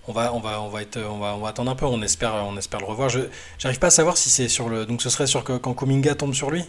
On 0.07 0.13
va, 0.13 0.33
on 0.33 0.39
va, 0.39 0.61
on 0.61 0.69
va 0.69 0.81
on 1.09 1.39
va, 1.39 1.47
attendre 1.47 1.71
un 1.71 1.75
peu. 1.75 1.85
On 1.85 2.01
espère, 2.01 2.33
on 2.35 2.55
espère 2.57 2.79
le 2.79 2.85
revoir. 2.85 3.09
Je, 3.09 3.21
j'arrive 3.57 3.79
pas 3.79 3.87
à 3.87 3.91
savoir 3.91 4.17
si 4.17 4.29
c'est 4.29 4.47
sur 4.47 4.69
le. 4.69 4.85
Donc, 4.85 5.01
ce 5.01 5.09
serait 5.09 5.27
sur 5.27 5.43
quand 5.43 5.73
Kuminga 5.73 6.15
tombe 6.15 6.33
sur 6.33 6.51
lui? 6.51 6.63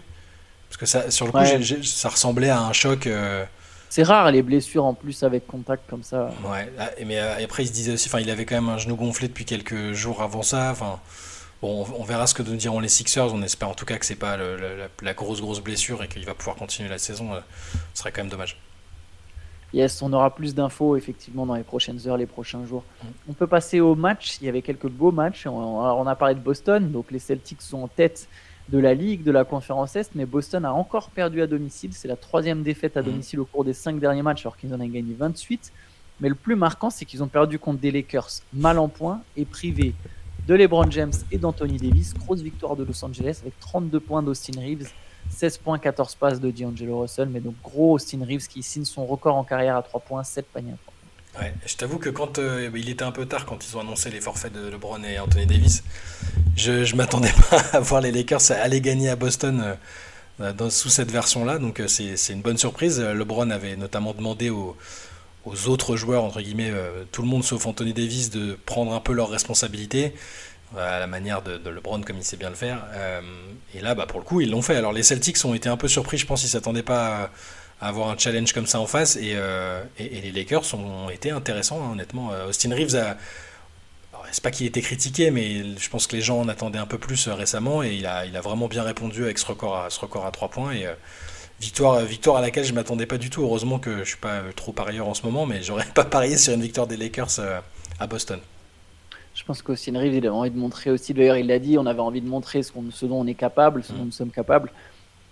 Parce 0.69 0.77
que 0.77 0.87
ça, 0.87 1.11
sur 1.11 1.27
le 1.27 1.33
coup, 1.33 1.83
ça 1.83 2.09
ressemblait 2.09 2.51
à 2.51 2.61
un 2.61 2.73
choc. 2.73 3.07
Euh, 3.07 3.45
c'est 3.91 4.03
rare 4.03 4.31
les 4.31 4.43
blessures 4.43 4.85
en 4.85 4.95
plus 4.95 5.23
avec 5.23 5.47
contact 5.47 5.89
comme 5.89 6.03
ça. 6.03 6.31
Ouais, 6.45 6.71
ah, 6.79 6.91
mais 7.07 7.19
euh, 7.19 7.43
après 7.43 7.63
il 7.65 7.69
se 7.69 7.73
disait 7.73 7.93
aussi, 7.93 8.09
enfin 8.09 8.21
il 8.21 8.31
avait 8.31 8.45
quand 8.45 8.55
même 8.55 8.69
un 8.69 8.77
genou 8.77 8.97
gonflé 8.97 9.29
depuis 9.29 9.45
quelques 9.45 9.93
jours 9.93 10.23
avant 10.23 10.43
ça. 10.43 10.71
Enfin, 10.71 11.01
bon, 11.63 11.87
on 11.99 12.05
verra 12.05 12.27
ce 12.27 12.35
que 12.35 12.43
nous 12.43 12.57
diront 12.57 12.81
les 12.81 12.89
Sixers. 12.89 13.33
On 13.33 13.43
espère 13.43 13.71
en 13.71 13.75
tout 13.75 13.87
cas 13.87 13.97
que 13.97 14.05
c'est 14.05 14.15
pas 14.15 14.37
la, 14.37 15.15
grosse 15.15 15.41
grosse 15.41 15.61
blessure 15.61 16.03
et 16.03 16.09
qu'il 16.09 16.25
va 16.27 16.35
pouvoir 16.35 16.57
continuer 16.57 16.91
la 16.91 16.99
saison. 16.99 17.33
Euh, 17.33 17.41
ce 17.95 18.01
serait 18.01 18.13
quand 18.13 18.21
même 18.21 18.31
dommage. 18.31 18.59
Yes, 19.73 20.01
on 20.01 20.13
aura 20.15 20.35
plus 20.35 20.55
d'infos 20.55 20.97
effectivement 20.97 21.45
dans 21.45 21.55
les 21.55 21.63
prochaines 21.63 22.01
heures, 22.07 22.17
les 22.17 22.27
prochains 22.27 22.65
jours. 22.67 22.85
Mm. 23.03 23.07
On 23.31 23.33
peut 23.33 23.47
passer 23.47 23.81
au 23.81 23.95
match. 23.95 24.37
Il 24.41 24.47
y 24.47 24.49
avait 24.51 24.63
quelques 24.63 24.89
beaux 24.89 25.13
matchs. 25.13 25.47
on 25.47 26.07
a 26.07 26.15
parlé 26.15 26.35
de 26.35 26.41
Boston, 26.41 26.91
donc 26.93 27.11
les 27.11 27.19
Celtics 27.19 27.63
sont 27.63 27.83
en 27.83 27.89
tête 27.89 28.29
de 28.69 28.79
la 28.79 28.95
Ligue, 28.95 29.23
de 29.23 29.31
la 29.31 29.45
conférence 29.45 29.97
Est, 29.97 30.15
mais 30.15 30.27
Boston 30.27 30.65
a 30.65 30.73
encore 30.73 31.11
perdu 31.11 31.41
à 31.41 31.47
domicile. 31.47 31.91
C'est 31.93 32.09
la 32.09 32.17
troisième 32.17 32.63
défaite 32.63 32.97
à 32.97 33.03
mmh. 33.03 33.05
domicile 33.05 33.41
au 33.41 33.45
cours 33.45 33.65
des 33.65 33.73
cinq 33.73 33.99
derniers 33.99 34.23
matchs, 34.23 34.45
alors 34.45 34.57
qu'ils 34.57 34.75
en 34.75 34.81
ont 34.81 34.87
gagné 34.87 35.15
28. 35.15 35.73
Mais 36.21 36.29
le 36.29 36.35
plus 36.35 36.57
marquant, 36.57 36.91
c'est 36.91 37.05
qu'ils 37.05 37.23
ont 37.23 37.29
perdu 37.29 37.59
contre 37.59 37.81
des 37.81 37.91
Lakers 37.91 38.29
mal 38.53 38.79
en 38.79 38.89
point 38.89 39.23
et 39.37 39.45
privés 39.45 39.95
de 40.47 40.55
LeBron 40.55 40.91
James 40.91 41.13
et 41.31 41.39
d'Anthony 41.39 41.79
Davis. 41.79 42.15
Grosse 42.15 42.41
victoire 42.41 42.77
de 42.77 42.85
Los 42.85 43.05
Angeles 43.05 43.39
avec 43.43 43.59
32 43.61 44.01
points 44.01 44.23
d'Austin 44.23 44.61
Reeves, 44.61 44.91
16 45.31 45.59
points, 45.59 45.79
14 45.79 46.15
passes 46.17 46.41
de 46.41 46.51
D'Angelo 46.51 47.01
Russell. 47.01 47.29
Mais 47.29 47.41
donc 47.41 47.55
gros 47.63 47.95
Austin 47.95 48.25
Reeves 48.25 48.49
qui 48.49 48.63
signe 48.63 48.85
son 48.85 49.07
record 49.07 49.37
en 49.37 49.45
carrière 49.45 49.77
à 49.77 49.83
3 49.83 50.01
points, 50.01 50.25
7 50.25 50.47
paniers 50.47 50.75
Je 51.67 51.77
t'avoue 51.77 51.99
que 51.99 52.11
quand 52.11 52.39
euh, 52.39 52.71
il 52.75 52.89
était 52.89 53.05
un 53.05 53.13
peu 53.13 53.27
tard 53.27 53.47
quand 53.47 53.67
ils 53.67 53.77
ont 53.77 53.81
annoncé 53.81 54.11
les 54.11 54.21
forfaits 54.21 54.53
de 54.53 54.69
LeBron 54.69 55.03
et 55.05 55.19
Anthony 55.19 55.47
Davis, 55.47 55.85
je, 56.57 56.85
je 56.85 56.97
m'attendais 56.97 57.33
pas 57.51 57.61
à 57.73 57.81
voir 57.81 58.01
les 58.01 58.13
Lakers 58.13 58.51
aller 58.51 58.81
gagner 58.81 59.09
à 59.09 59.17
Boston 59.17 59.77
euh, 60.41 60.71
sous 60.71 60.89
cette 60.89 61.11
version-là, 61.11 61.59
donc 61.59 61.81
euh, 61.81 61.89
c'est 61.89 62.33
une 62.33 62.43
bonne 62.43 62.59
surprise. 62.59 63.01
LeBron 63.01 63.51
avait 63.51 63.77
notamment 63.77 64.15
demandé 64.15 64.51
aux, 64.51 64.77
autres 65.67 65.97
joueurs, 65.97 66.25
entre 66.25 66.43
guillemets, 66.43 66.73
tout 67.11 67.23
le 67.23 67.29
monde 67.29 67.43
sauf 67.43 67.65
Anthony 67.65 67.95
Davis, 67.95 68.29
de 68.29 68.59
prendre 68.67 68.93
un 68.93 69.01
peu 69.01 69.15
leurs 69.15 69.31
responsabilités 69.31 70.13
à 70.77 70.99
la 70.99 71.07
manière 71.07 71.41
de, 71.41 71.57
de, 71.57 71.71
LeBron 71.71 72.03
comme 72.03 72.19
il 72.19 72.25
sait 72.25 72.37
bien 72.37 72.51
le 72.51 72.55
faire. 72.55 72.85
et 73.75 73.81
là, 73.81 73.95
bah, 73.95 74.05
pour 74.05 74.21
le 74.21 74.27
coup, 74.27 74.43
ils 74.43 74.51
l'ont 74.51 74.61
fait. 74.61 74.77
Alors 74.77 74.93
les 74.93 75.03
Celtics 75.03 75.43
ont 75.47 75.55
été 75.55 75.71
un 75.71 75.79
peu 75.79 75.89
surpris, 75.89 76.19
je 76.19 76.27
pense, 76.27 76.45
ils 76.45 76.49
s'attendaient 76.49 76.83
pas. 76.83 77.07
À, 77.17 77.31
avoir 77.81 78.11
un 78.11 78.19
challenge 78.19 78.53
comme 78.53 78.67
ça 78.67 78.81
en 78.81 78.87
face. 78.87 79.17
Et, 79.17 79.35
euh, 79.35 79.83
et, 79.99 80.21
les 80.21 80.33
Lakers 80.33 80.75
ont 80.75 81.11
été 81.11 81.31
intéressants, 81.31 81.83
hein, 81.83 81.93
honnêtement. 81.93 82.33
Euh, 82.33 82.49
Austin 82.49 82.75
Reeves 82.75 82.97
a. 82.97 83.17
C'est 84.31 84.43
pas 84.43 84.51
qu'il 84.51 84.67
était 84.67 84.83
critiqué, 84.83 85.31
mais 85.31 85.65
je 85.79 85.89
pense 85.89 86.07
que 86.07 86.15
les 86.15 86.21
gens 86.21 86.41
en 86.41 86.49
attendaient 86.49 86.79
un 86.79 86.87
peu 86.87 86.99
plus 86.99 87.29
euh, 87.29 87.35
récemment 87.35 87.83
et 87.83 87.95
il 87.95 88.05
a, 88.05 88.27
il 88.27 88.37
a 88.37 88.43
vraiment 88.43 88.69
bien 88.69 88.83
répondu 88.83 89.25
avec 89.25 89.39
ce 89.39 89.47
record 89.47 89.79
à, 89.79 89.89
ce 89.89 89.99
record 90.01 90.27
à 90.27 90.31
3 90.31 90.49
points. 90.49 90.73
Et, 90.73 90.87
victoire, 91.61 92.01
victoire 92.01 92.37
à 92.37 92.43
laquelle 92.43 92.65
je 92.65 92.75
m'attendais 92.75 93.07
pas 93.07 93.17
du 93.17 93.31
tout. 93.31 93.43
Heureusement 93.43 93.79
que 93.79 94.01
je 94.01 94.05
suis 94.05 94.19
pas 94.19 94.43
trop 94.55 94.73
parieur 94.73 95.09
en 95.09 95.15
ce 95.15 95.23
moment, 95.25 95.47
mais 95.47 95.63
j'aurais 95.63 95.87
pas 95.95 96.05
parié 96.05 96.37
sur 96.37 96.53
une 96.53 96.61
victoire 96.61 96.87
des 96.87 96.99
Lakers 96.99 97.41
à 97.99 98.07
Boston. 98.07 98.41
Je 99.35 99.45
pense 99.45 99.63
qu'Austin 99.63 99.99
Reeves, 99.99 100.15
il 100.15 100.27
avait 100.27 100.29
envie 100.29 100.51
de 100.51 100.59
montrer 100.59 100.91
aussi, 100.91 101.15
d'ailleurs 101.15 101.37
il 101.37 101.47
l'a 101.47 101.61
dit, 101.61 101.79
on 101.79 101.87
avait 101.87 102.01
envie 102.01 102.21
de 102.21 102.29
montrer 102.29 102.63
ce, 102.63 102.73
ce 102.91 103.07
dont 103.07 103.21
on 103.21 103.27
est 103.27 103.35
capable, 103.35 103.85
ce 103.85 103.93
dont 103.93 104.03
mm. 104.03 104.07
nous 104.07 104.13
sommes 104.13 104.31
capables. 104.31 104.71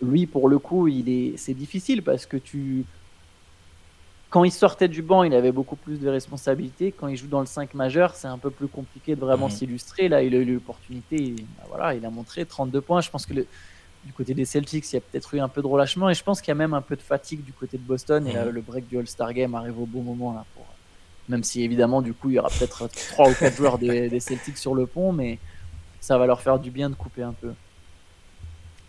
Lui, 0.03 0.27
pour 0.27 0.49
le 0.49 0.59
coup, 0.59 0.89
il 0.89 1.09
est, 1.09 1.37
c'est 1.37 1.55
difficile 1.55 2.03
parce 2.03 2.27
que 2.27 2.37
tu, 2.37 2.85
quand 4.31 4.45
il 4.45 4.53
sortait 4.53 4.89
du 4.89 5.03
banc, 5.03 5.23
il 5.23 5.35
avait 5.35 5.53
beaucoup 5.53 5.77
plus 5.77 5.99
de 5.99 6.09
responsabilités. 6.09 6.93
Quand 6.93 7.09
il 7.09 7.17
joue 7.17 7.29
dans 7.29 7.41
le 7.41 7.47
5 7.47 7.75
majeur, 7.75 8.15
c'est 8.15 8.29
un 8.29 8.39
peu 8.39 8.51
plus 8.51 8.69
compliqué 8.69 9.17
de 9.17 9.21
vraiment 9.21 9.49
mm. 9.49 9.53
s'illustrer. 9.53 10.09
Là, 10.09 10.23
il 10.23 10.35
a 10.35 10.39
eu 10.39 10.45
l'opportunité, 10.45 11.37
bah 11.59 11.65
voilà, 11.69 11.95
il 11.95 12.05
a 12.05 12.11
montré 12.11 12.45
32 12.45 12.81
points. 12.81 13.01
Je 13.01 13.11
pense 13.11 13.25
que 13.25 13.35
du 13.35 14.13
côté 14.15 14.35
des 14.35 14.45
Celtics, 14.45 14.91
il 14.93 14.97
y 14.97 14.99
a 14.99 15.01
peut-être 15.01 15.35
eu 15.35 15.41
un 15.41 15.49
peu 15.49 15.63
de 15.63 15.67
relâchement 15.67 16.11
et 16.11 16.15
je 16.15 16.23
pense 16.23 16.41
qu'il 16.41 16.49
y 16.49 16.53
a 16.53 16.57
même 16.57 16.75
un 16.75 16.83
peu 16.83 16.97
de 16.97 17.03
fatigue 17.03 17.43
du 17.43 17.53
côté 17.53 17.79
de 17.79 17.83
Boston. 17.83 18.27
Et 18.27 18.35
mm. 18.35 18.51
le 18.51 18.61
break 18.61 18.89
du 18.89 18.99
All-Star 18.99 19.33
Game 19.33 19.55
arrive 19.55 19.81
au 19.81 19.87
bon 19.87 20.03
moment 20.03 20.33
là 20.33 20.45
pour 20.55 20.67
même 21.29 21.43
si 21.43 21.63
évidemment, 21.63 22.03
du 22.03 22.13
coup, 22.15 22.31
il 22.31 22.35
y 22.35 22.39
aura 22.39 22.49
peut-être 22.49 22.89
3 22.89 23.31
ou 23.31 23.35
4 23.35 23.57
joueurs 23.57 23.79
des, 23.79 24.21
Celtics 24.21 24.59
sur 24.59 24.75
le 24.75 24.87
pont, 24.87 25.13
mais 25.13 25.39
ça 26.01 26.19
va 26.19 26.27
leur 26.27 26.41
faire 26.41 26.59
du 26.59 26.71
bien 26.71 26.91
de 26.91 26.95
couper 26.95 27.23
un 27.23 27.33
peu. 27.33 27.53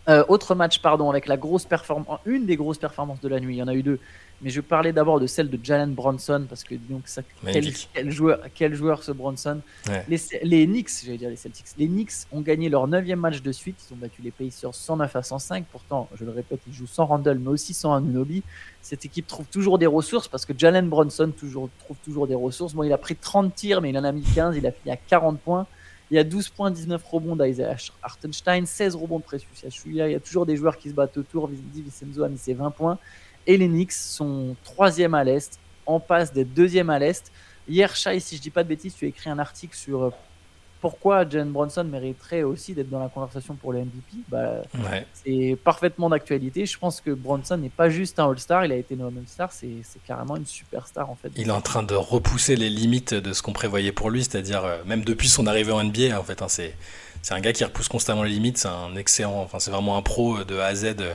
Euh, 0.10 0.24
autre 0.30 0.56
match, 0.56 0.80
pardon, 0.80 1.10
avec 1.10 1.28
la 1.28 1.36
grosse 1.36 1.66
performance, 1.66 2.20
une 2.26 2.46
des 2.46 2.56
grosses 2.56 2.78
performances 2.78 3.20
de 3.20 3.28
la 3.28 3.40
nuit. 3.40 3.56
Il 3.56 3.58
y 3.60 3.64
en 3.64 3.68
a 3.68 3.74
eu 3.74 3.84
deux. 3.84 4.00
Mais 4.42 4.52
je 4.52 4.62
parlais 4.62 4.94
d'abord 4.94 5.20
de 5.20 5.26
celle 5.26 5.50
de 5.50 5.60
Jalen 5.62 5.94
Bronson 5.94 6.46
parce 6.48 6.64
que 6.64 6.76
donc 6.76 7.08
ça, 7.08 7.24
quel, 7.44 8.12
joueur, 8.12 8.40
quel 8.54 8.76
joueur 8.76 9.02
ce 9.04 9.12
Bronson. 9.12 9.62
Les, 10.08 10.20
les, 10.44 10.68
Knicks, 10.68 10.92
j'allais 11.04 11.18
dire 11.18 11.30
les 11.30 11.36
Celtics, 11.36 11.66
les 11.78 11.88
Knicks 11.88 12.12
ont 12.32 12.42
gagné 12.42 12.70
leur 12.70 12.88
neuvième 12.88 13.20
match 13.20 13.42
de 13.42 13.52
suite. 13.52 13.78
Ils 13.90 13.94
ont 13.96 13.98
battu 13.98 14.22
les 14.22 14.32
Pacers 14.32 14.76
109 14.76 15.16
à 15.16 15.24
105. 15.24 15.66
Pourtant, 15.72 16.08
je 16.16 16.24
le 16.24 16.32
répète, 16.32 16.60
ils 16.68 16.74
jouent 16.74 16.88
sans 16.88 17.06
Randall, 17.06 17.40
mais 17.40 17.50
aussi 17.50 17.74
sans 17.74 17.94
Anunobi. 17.94 18.44
Cette 18.82 19.04
équipe 19.06 19.26
trouve 19.26 19.48
toujours 19.48 19.80
des 19.80 19.88
ressources 19.88 20.28
parce 20.28 20.46
que 20.46 20.54
Jalen 20.56 20.88
Bronson 20.88 21.34
toujours, 21.38 21.70
trouve 21.80 21.98
toujours 22.06 22.28
des 22.28 22.36
ressources. 22.36 22.74
Bon, 22.76 22.84
il 22.84 22.94
a 22.94 22.98
pris 23.00 23.16
30 23.16 23.54
tirs, 23.56 23.82
mais 23.82 23.90
il 23.90 23.98
en 23.98 24.04
a 24.04 24.12
mis 24.12 24.22
15. 24.22 24.56
Il 24.56 24.68
a 24.68 24.72
fini 24.72 24.94
à 24.94 24.98
40 24.98 25.40
points. 25.40 25.66
Il 26.10 26.16
y 26.16 26.20
a 26.20 26.24
12 26.24 26.50
points, 26.50 26.72
19 26.72 27.04
rebonds 27.04 27.36
d'Isaiah 27.36 27.76
Hartenstein, 28.02 28.66
16 28.66 28.96
rebonds 28.96 29.20
de 29.20 29.24
Precious 29.24 29.48
Il 29.86 29.96
y 29.96 30.02
a 30.02 30.20
toujours 30.20 30.46
des 30.46 30.56
joueurs 30.56 30.78
qui 30.78 30.90
se 30.90 30.94
battent 30.94 31.18
autour. 31.18 31.50
Di 31.50 31.82
Vincenzo 31.82 32.24
a 32.24 32.30
mis 32.30 32.38
ses 32.38 32.54
20 32.54 32.72
points 32.72 32.98
et 33.48 33.58
les 33.58 33.68
Knicks 33.68 33.94
sont 33.94 34.56
troisième 34.64 35.14
à 35.14 35.24
l'Est, 35.24 35.58
en 35.86 36.00
passe 36.00 36.34
d'être 36.34 36.54
deuxième 36.54 36.90
à 36.90 37.00
l'Est. 37.00 37.32
Hier, 37.68 37.96
Shai, 37.96 38.20
si 38.20 38.36
je 38.36 38.42
dis 38.42 38.50
pas 38.50 38.64
de 38.64 38.70
bêtises, 38.70 38.94
tu 38.94 39.06
as 39.06 39.08
écrit 39.08 39.30
un 39.30 39.40
article 39.40 39.76
sur 39.76 40.04
euh, 40.04 40.10
pourquoi 40.80 41.28
Jalen 41.28 41.52
Bronson 41.52 41.84
mériterait 41.84 42.44
aussi 42.44 42.74
d'être 42.74 42.90
dans 42.90 43.00
la 43.00 43.10
conversation 43.10 43.56
pour 43.56 43.74
le 43.74 43.80
MVP. 43.80 44.18
Bah, 44.30 44.62
C'est 45.14 45.58
parfaitement 45.64 46.10
d'actualité. 46.10 46.66
Je 46.66 46.78
pense 46.78 47.02
que 47.02 47.12
Bronson 47.12 47.58
n'est 47.58 47.70
pas 47.70 47.90
juste 47.90 48.20
un 48.20 48.30
All-Star, 48.30 48.66
il 48.66 48.72
a 48.72 48.76
été 48.76 48.96
nommé 48.96 49.20
All-Star, 49.20 49.52
c'est 49.52 49.82
carrément 50.06 50.36
une 50.36 50.46
superstar 50.46 51.10
en 51.10 51.16
fait. 51.16 51.32
Il 51.36 51.48
est 51.48 51.52
en 51.52 51.62
train 51.62 51.84
de 51.84 51.96
repousser 51.96 52.56
les 52.56 52.70
limites 52.70 53.14
de 53.14 53.34
ce 53.34 53.42
qu'on 53.42 53.54
prévoyait 53.54 53.92
pour 53.92 54.10
lui, 54.10 54.24
c'est-à-dire 54.24 54.66
euh, 54.66 54.78
même 54.86 55.04
depuis 55.04 55.30
son 55.30 55.48
arrivée 55.48 55.72
en 55.72 55.84
NBA, 55.84 56.20
en 56.20 56.24
fait, 56.24 56.42
hein, 56.42 56.48
c'est 56.48 56.74
un 57.30 57.40
gars 57.40 57.54
qui 57.54 57.64
repousse 57.64 57.88
constamment 57.88 58.24
les 58.24 58.32
limites, 58.32 58.58
c'est 58.58 58.68
un 58.68 58.96
excellent, 58.96 59.42
enfin 59.42 59.60
c'est 59.60 59.72
vraiment 59.72 59.98
un 59.98 60.02
pro 60.02 60.44
de 60.44 60.58
A 60.58 60.68
à 60.68 60.76
Z. 60.76 60.96
Euh, 61.00 61.14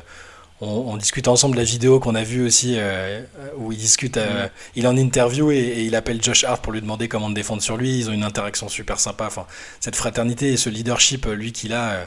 on, 0.63 0.97
discute 0.97 1.27
ensemble 1.27 1.57
de 1.57 1.61
la 1.61 1.65
vidéo 1.65 1.99
qu'on 1.99 2.15
a 2.15 2.23
vue 2.23 2.45
aussi 2.45 2.75
euh, 2.77 3.23
où 3.57 3.73
il 3.73 3.79
discute, 3.79 4.17
euh, 4.17 4.47
il 4.77 4.85
est 4.85 4.89
en 4.89 4.97
interview 4.97 5.51
et, 5.51 5.83
il 5.83 5.97
appelle 5.97 6.23
Josh 6.23 6.45
Hart 6.45 6.63
pour 6.63 6.73
lui 6.73 6.81
demander 6.81 7.09
comment 7.09 7.31
défendre 7.31 7.63
sur 7.63 7.77
lui. 7.77 7.99
Ils 7.99 8.09
ont 8.09 8.13
une 8.13 8.23
interaction 8.23 8.69
super 8.69 9.01
sympa. 9.01 9.27
Enfin, 9.27 9.47
cette 9.81 9.97
fraternité 9.97 10.53
et 10.53 10.57
ce 10.57 10.71
leadership, 10.71 11.27
lui 11.27 11.53
qu'il 11.53 11.73
a, 11.73 11.91
euh, 11.91 12.05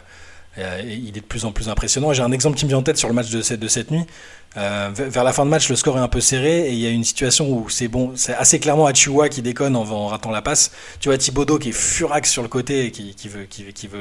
il 0.57 1.09
est 1.09 1.21
de 1.21 1.25
plus 1.25 1.45
en 1.45 1.51
plus 1.51 1.69
impressionnant. 1.69 2.13
J'ai 2.13 2.21
un 2.21 2.31
exemple 2.31 2.57
qui 2.57 2.65
me 2.65 2.69
vient 2.69 2.77
en 2.77 2.83
tête 2.83 2.97
sur 2.97 3.07
le 3.07 3.13
match 3.13 3.29
de 3.29 3.41
cette, 3.41 3.91
nuit. 3.91 4.05
Euh, 4.57 4.89
vers 4.93 5.25
la 5.25 5.33
fin 5.33 5.43
de 5.43 5.49
match, 5.49 5.69
le 5.69 5.75
score 5.75 5.97
est 5.97 6.01
un 6.01 6.07
peu 6.07 6.21
serré 6.21 6.69
et 6.69 6.71
il 6.71 6.79
y 6.79 6.87
a 6.87 6.89
une 6.89 7.03
situation 7.03 7.49
où 7.51 7.69
c'est 7.69 7.89
bon, 7.89 8.13
c'est 8.15 8.33
assez 8.33 8.57
clairement 8.59 8.85
Achua 8.85 9.27
qui 9.27 9.41
déconne 9.41 9.75
en, 9.75 10.07
ratant 10.07 10.31
la 10.31 10.41
passe. 10.41 10.71
Tu 11.01 11.09
vois 11.09 11.17
Thibodeau 11.17 11.59
qui 11.59 11.69
est 11.69 11.73
furax 11.73 12.29
sur 12.29 12.41
le 12.41 12.47
côté 12.47 12.85
et 12.85 12.91
qui, 12.91 13.27
veut, 13.27 13.47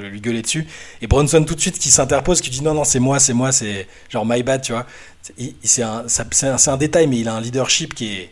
lui 0.09 0.21
gueuler 0.21 0.43
dessus. 0.43 0.67
Et 1.03 1.09
Bronson 1.09 1.43
tout 1.45 1.57
de 1.57 1.61
suite 1.61 1.79
qui 1.79 1.91
s'interpose, 1.91 2.41
qui 2.41 2.51
dit 2.51 2.63
non, 2.63 2.75
non, 2.75 2.85
c'est 2.85 3.01
moi, 3.01 3.19
c'est 3.19 3.35
moi, 3.35 3.51
c'est 3.51 3.89
genre 4.09 4.25
my 4.25 4.43
bad, 4.45 4.63
tu 4.63 4.73
vois. 4.73 4.87
C'est 5.63 5.83
un, 5.83 6.77
détail, 6.77 7.09
mais 7.09 7.19
il 7.19 7.29
a 7.29 7.35
un 7.35 7.41
leadership 7.41 7.95
qui 7.95 8.29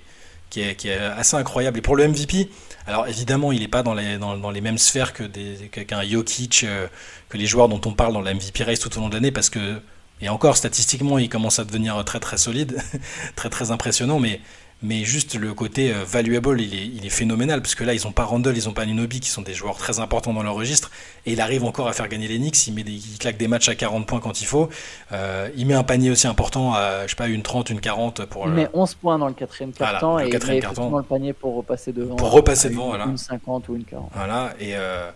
est 0.57 0.91
assez 1.17 1.37
incroyable. 1.37 1.79
Et 1.79 1.83
pour 1.83 1.97
le 1.97 2.07
MVP, 2.07 2.49
alors 2.87 3.07
évidemment, 3.07 3.53
il 3.53 3.61
n'est 3.61 3.69
pas 3.69 3.83
dans 3.83 3.95
les, 3.95 4.61
mêmes 4.61 4.79
sphères 4.79 5.13
que 5.13 5.25
qu'un 5.25 6.03
Jokic, 6.03 6.65
euh, 6.65 6.89
que 7.29 7.37
les 7.37 7.47
joueurs 7.47 7.69
dont 7.69 7.81
on 7.85 7.93
parle 7.93 8.13
dans 8.13 8.21
la 8.21 8.35
MVP 8.35 8.65
race 8.65 8.81
tout 8.81 8.97
au 8.97 9.01
long 9.01 9.09
de 9.09 9.15
l'année, 9.15 9.31
parce 9.31 9.51
que, 9.51 9.81
et 10.21 10.29
encore 10.29 10.57
statistiquement, 10.57 11.19
il 11.19 11.29
commence 11.29 11.59
à 11.59 11.65
devenir 11.65 12.05
très 12.05 12.21
très 12.21 12.39
solide, 12.39 12.83
très 13.37 13.51
très 13.51 13.71
impressionnant, 13.71 14.19
mais 14.19 14.41
mais 14.83 15.05
juste 15.05 15.37
le 15.37 15.55
côté 15.55 15.93
euh, 15.93 16.05
valuable, 16.05 16.61
il 16.61 16.75
est, 16.75 16.87
il 16.87 17.07
est 17.07 17.11
phénoménal, 17.11 17.63
parce 17.63 17.75
que 17.75 17.85
là, 17.85 17.95
ils 17.95 18.05
n'ont 18.05 18.13
pas 18.13 18.25
Randall, 18.25 18.57
ils 18.57 18.65
n'ont 18.67 18.73
pas 18.73 18.85
Nunobi, 18.85 19.21
qui 19.21 19.29
sont 19.29 19.43
des 19.43 19.55
joueurs 19.55 19.77
très 19.77 20.01
importants 20.01 20.33
dans 20.33 20.43
leur 20.43 20.55
registre, 20.55 20.91
et 21.25 21.33
il 21.33 21.41
arrive 21.41 21.65
encore 21.65 21.89
à 21.89 21.93
faire 21.93 22.09
gagner 22.09 22.27
les 22.27 22.39
Knicks, 22.39 22.67
il, 22.67 22.75
met 22.75 22.83
des, 22.83 22.93
il 22.93 23.19
claque 23.19 23.37
des 23.37 23.49
matchs 23.49 23.69
à 23.69 23.75
40 23.75 24.07
points 24.07 24.21
quand 24.21 24.41
il 24.41 24.47
faut, 24.47 24.69
euh, 25.13 25.49
il 25.57 25.67
met 25.67 25.75
un 25.75 25.85
panier 25.85 26.11
aussi 26.11 26.27
important 26.27 26.75
à, 26.75 27.03
je 27.05 27.11
sais 27.11 27.17
pas, 27.17 27.29
une 27.29 27.43
30, 27.43 27.71
une 27.71 27.81
40 27.81 28.25
pour... 28.27 28.47
Il 28.47 28.53
met 28.53 28.69
11 28.73 28.95
points 28.95 29.19
dans 29.19 29.29
le 29.29 29.35
quatrième 29.35 29.73
quart-temps, 29.73 30.19
et 30.19 30.27
il 30.27 30.33
met 30.33 30.37
effectivement 30.37 30.99
le 30.99 31.05
panier 31.05 31.33
pour 31.33 31.55
repasser 31.55 31.93
devant. 31.93 32.17
Pour 32.17 32.33
repasser 32.33 32.69
devant, 32.69 32.89
voilà. 32.89 33.05
Une 33.05 33.17
50 33.17 33.69
ou 33.69 33.77
une 33.77 33.85
40. 33.85 34.11
Voilà, 34.15 34.55
et... 34.59 34.75
Euh, 34.75 35.11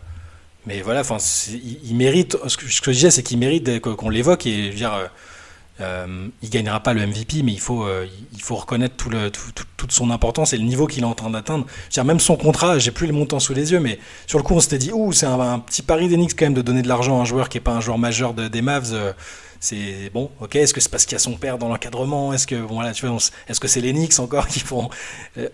mais 0.69 0.81
voilà, 0.81 1.03
enfin, 1.03 1.19
il, 1.53 1.79
il, 1.91 1.95
mérite, 1.95 2.37
ce 2.49 2.57
que, 2.57 2.67
ce 2.67 2.81
que 2.81 2.91
je 2.91 2.97
disais, 2.97 3.11
c'est 3.13 3.23
qu'il 3.23 3.39
mérite 3.39 3.79
qu'on 3.79 4.09
l'évoque, 4.09 4.47
et 4.47 4.65
je 4.65 4.71
veux 4.71 4.75
dire 4.75 5.11
euh, 5.81 6.29
il 6.43 6.51
gagnera 6.51 6.81
pas 6.81 6.95
le 6.95 7.07
MVP, 7.07 7.43
mais 7.43 7.53
il 7.53 7.61
faut, 7.61 7.85
euh, 7.85 8.07
il 8.33 8.43
faut 8.43 8.57
reconnaître 8.57 8.97
tout 8.97 9.11
le, 9.11 9.31
toute 9.31 9.93
son 9.93 10.11
importance 10.11 10.53
et 10.53 10.59
le 10.59 10.65
niveau 10.65 10.87
qu'il 10.87 11.03
est 11.03 11.07
en 11.07 11.15
train 11.15 11.31
d'atteindre. 11.31 11.67
Même 12.05 12.21
son 12.21 12.37
contrat, 12.37 12.79
j'ai 12.79 12.91
plus 12.91 13.07
les 13.07 13.13
montants 13.13 13.41
sous 13.41 13.55
les 13.55 13.73
yeux, 13.73 13.81
mais 13.81 13.99
sur 14.27 14.39
le 14.39 14.45
coup, 14.45 14.55
on 14.55 14.61
s'était 14.61 14.79
dit, 14.79 14.93
ouh, 14.93 15.13
c'est 15.13 15.27
un, 15.27 15.59
petit 15.59 15.83
pari 15.83 16.09
d'Enix 16.09 16.35
quand 16.35 16.47
même 16.47 16.55
de 16.55 16.63
donner 16.63 16.83
de 16.83 16.89
l'argent 16.89 17.19
à 17.19 17.23
un 17.23 17.25
joueur 17.25 17.49
qui 17.49 17.59
est 17.59 17.61
pas 17.61 17.73
un 17.73 17.81
joueur 17.81 17.99
majeur 17.99 18.33
des 18.35 18.63
Mavs. 18.63 18.93
Euh, 18.93 19.13
c'est 19.59 20.11
bon, 20.13 20.31
ok. 20.41 20.57
Est-ce 20.57 20.75
que 20.75 20.81
c'est 20.81 20.91
parce 20.91 21.05
qu'il 21.05 21.13
y 21.13 21.17
a 21.17 21.19
son 21.19 21.35
père 21.35 21.59
dans 21.59 21.69
l'encadrement 21.69 22.33
Est-ce 22.33 22.47
que 22.47 22.57
voilà, 22.57 22.93
tu 22.93 23.07
vois, 23.07 23.17
est-ce 23.49 23.59
que 23.59 23.69
c'est 23.69 23.81
les 23.81 23.93
Knicks 23.93 24.19
encore 24.19 24.49
qui 24.49 24.61
font 24.61 24.91